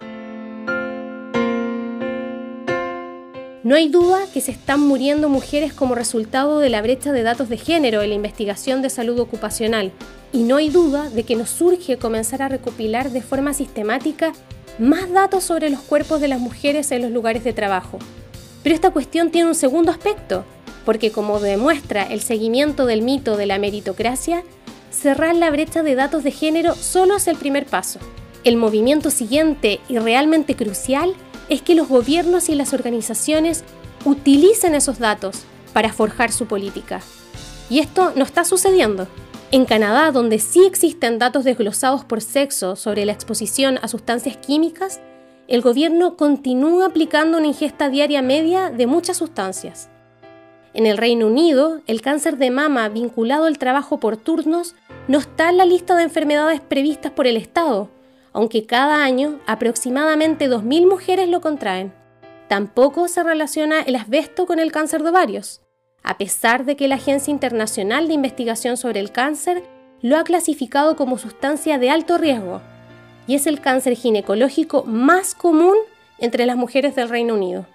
No 3.64 3.76
hay 3.76 3.90
duda 3.90 4.20
que 4.32 4.40
se 4.40 4.52
están 4.52 4.80
muriendo 4.82 5.30
mujeres 5.30 5.74
como 5.74 5.96
resultado 5.96 6.60
de 6.60 6.70
la 6.70 6.82
brecha 6.82 7.12
de 7.12 7.24
datos 7.24 7.50
de 7.50 7.58
género 7.58 8.04
en 8.04 8.10
la 8.10 8.16
investigación 8.16 8.84
de 8.84 8.92
salud 8.92 9.20
ocupacional, 9.20 9.92
y 10.32 10.44
no 10.44 10.58
hay 10.58 10.70
duda 10.70 11.10
de 11.10 11.24
que 11.24 11.36
nos 11.36 11.50
surge 11.50 11.98
comenzar 11.98 12.44
a 12.44 12.50
recopilar 12.50 13.10
de 13.10 13.22
forma 13.22 13.54
sistemática 13.54 14.32
más 14.78 15.12
datos 15.12 15.44
sobre 15.44 15.72
los 15.72 15.80
cuerpos 15.80 16.22
de 16.22 16.28
las 16.28 16.40
mujeres 16.40 16.92
en 16.92 17.02
los 17.02 17.12
lugares 17.12 17.44
de 17.44 17.54
trabajo. 17.54 17.98
Pero 18.62 18.76
esta 18.76 18.92
cuestión 18.92 19.32
tiene 19.32 19.48
un 19.48 19.56
segundo 19.56 19.92
aspecto, 19.92 20.46
porque 20.86 21.12
como 21.12 21.40
demuestra 21.40 22.04
el 22.04 22.22
seguimiento 22.22 22.86
del 22.86 23.02
mito 23.02 23.38
de 23.38 23.48
la 23.48 23.58
meritocracia, 23.58 24.44
cerrar 24.92 25.36
la 25.36 25.50
brecha 25.50 25.82
de 25.82 25.96
datos 25.96 26.24
de 26.24 26.32
género 26.32 26.76
solo 26.76 27.18
es 27.18 27.28
el 27.28 27.38
primer 27.38 27.66
paso. 27.66 28.00
El 28.44 28.56
movimiento 28.56 29.10
siguiente 29.10 29.80
y 29.90 29.98
realmente 29.98 30.56
crucial 30.56 31.16
es 31.50 31.62
que 31.62 31.76
los 31.76 31.88
gobiernos 31.88 32.50
y 32.50 32.56
las 32.56 32.74
organizaciones 32.74 33.64
utilicen 34.06 34.76
esos 34.76 35.00
datos 35.00 35.44
para 35.74 35.94
forjar 35.94 36.32
su 36.32 36.46
política. 36.46 37.02
Y 37.70 37.80
esto 37.80 38.14
no 38.16 38.24
está 38.24 38.44
sucediendo. 38.46 39.08
En 39.52 39.66
Canadá, 39.66 40.12
donde 40.12 40.40
sí 40.40 40.66
existen 40.66 41.20
datos 41.20 41.44
desglosados 41.46 42.04
por 42.04 42.22
sexo 42.22 42.76
sobre 42.76 43.06
la 43.06 43.14
exposición 43.14 43.80
a 43.82 43.88
sustancias 43.88 44.38
químicas, 44.38 45.00
el 45.48 45.62
gobierno 45.62 46.18
continúa 46.18 46.88
aplicando 46.88 47.38
una 47.38 47.48
ingesta 47.48 47.90
diaria 47.90 48.22
media 48.22 48.70
de 48.70 48.88
muchas 48.88 49.18
sustancias. 49.18 49.90
En 50.74 50.86
el 50.86 50.98
Reino 50.98 51.28
Unido, 51.28 51.82
el 51.88 52.02
cáncer 52.02 52.38
de 52.38 52.52
mama 52.52 52.90
vinculado 52.90 53.46
al 53.46 53.58
trabajo 53.58 54.00
por 54.00 54.18
turnos 54.18 54.76
no 55.08 55.18
está 55.18 55.50
en 55.50 55.58
la 55.58 55.66
lista 55.66 55.96
de 55.96 56.04
enfermedades 56.04 56.60
previstas 56.60 57.14
por 57.14 57.26
el 57.26 57.38
Estado, 57.38 57.90
aunque 58.38 58.68
cada 58.68 59.04
año 59.04 59.40
aproximadamente 59.48 60.48
2.000 60.48 60.88
mujeres 60.88 61.28
lo 61.28 61.42
contraen. 61.42 61.92
Tampoco 62.48 63.08
se 63.08 63.24
relaciona 63.24 63.82
el 63.82 63.96
asbesto 63.96 64.46
con 64.46 64.60
el 64.60 64.72
cáncer 64.72 65.02
de 65.02 65.10
ovarios, 65.10 65.62
a 66.04 66.20
pesar 66.20 66.64
de 66.64 66.76
que 66.76 66.88
la 66.88 66.98
Agencia 66.98 67.32
Internacional 67.32 68.08
de 68.08 68.14
Investigación 68.14 68.78
sobre 68.78 69.00
el 69.00 69.12
Cáncer 69.12 69.64
lo 70.04 70.18
ha 70.18 70.24
clasificado 70.24 70.96
como 70.96 71.18
sustancia 71.18 71.80
de 71.80 71.90
alto 71.90 72.20
riesgo, 72.20 72.62
y 73.26 73.34
es 73.34 73.48
el 73.48 73.60
cáncer 73.60 73.96
ginecológico 73.96 74.84
más 74.84 75.34
común 75.34 75.76
entre 76.20 76.46
las 76.46 76.58
mujeres 76.58 76.96
del 76.96 77.10
Reino 77.10 77.34
Unido. 77.34 77.66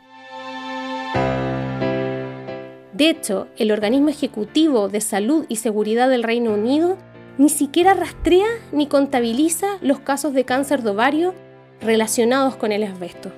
De 2.93 3.11
hecho, 3.11 3.49
el 3.57 3.73
organismo 3.73 4.11
ejecutivo 4.11 4.89
de 4.89 5.01
salud 5.01 5.45
y 5.49 5.57
seguridad 5.57 6.09
del 6.09 6.23
Reino 6.23 6.53
Unido 6.53 6.99
ni 7.43 7.49
siquiera 7.49 7.93
rastrea 7.93 8.47
ni 8.71 8.87
contabiliza 8.87 9.67
los 9.81 9.99
casos 9.99 10.33
de 10.33 10.45
cáncer 10.45 10.85
de 10.85 10.91
ovario 10.91 11.35
relacionados 11.81 12.55
con 12.55 12.71
el 12.71 12.85
asbesto. 12.85 13.33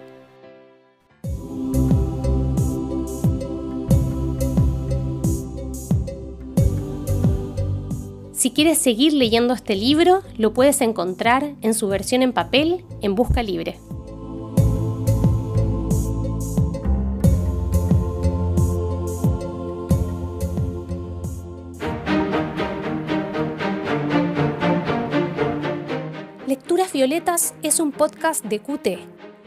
Si 8.35 8.51
quieres 8.51 8.77
seguir 8.77 9.15
leyendo 9.15 9.55
este 9.55 9.75
libro, 9.75 10.21
lo 10.37 10.53
puedes 10.53 10.83
encontrar 10.83 11.55
en 11.63 11.73
su 11.73 11.89
versión 11.89 12.21
en 12.21 12.35
papel 12.35 12.85
en 13.01 13.15
Busca 13.15 13.43
Libre. 13.43 13.79
Violetas 26.95 27.55
es 27.65 27.81
un 27.81 27.91
podcast 27.91 28.45
de 28.45 28.61
QT. 28.61 29.01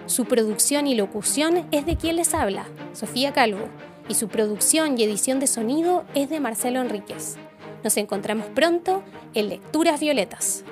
Su 0.05 0.25
producción 0.25 0.85
y 0.85 0.95
locución 0.95 1.65
es 1.71 1.85
de 1.85 1.95
quien 1.95 2.17
les 2.17 2.33
habla, 2.33 2.67
Sofía 2.91 3.31
Calvo, 3.31 3.69
y 4.09 4.15
su 4.15 4.27
producción 4.27 4.97
y 4.97 5.03
edición 5.03 5.39
de 5.39 5.47
sonido 5.47 6.03
es 6.13 6.29
de 6.29 6.41
Marcelo 6.41 6.81
Enríquez. 6.81 7.37
Nos 7.85 7.95
encontramos 7.95 8.47
pronto 8.47 9.01
en 9.33 9.47
Lecturas 9.47 10.01
Violetas. 10.01 10.65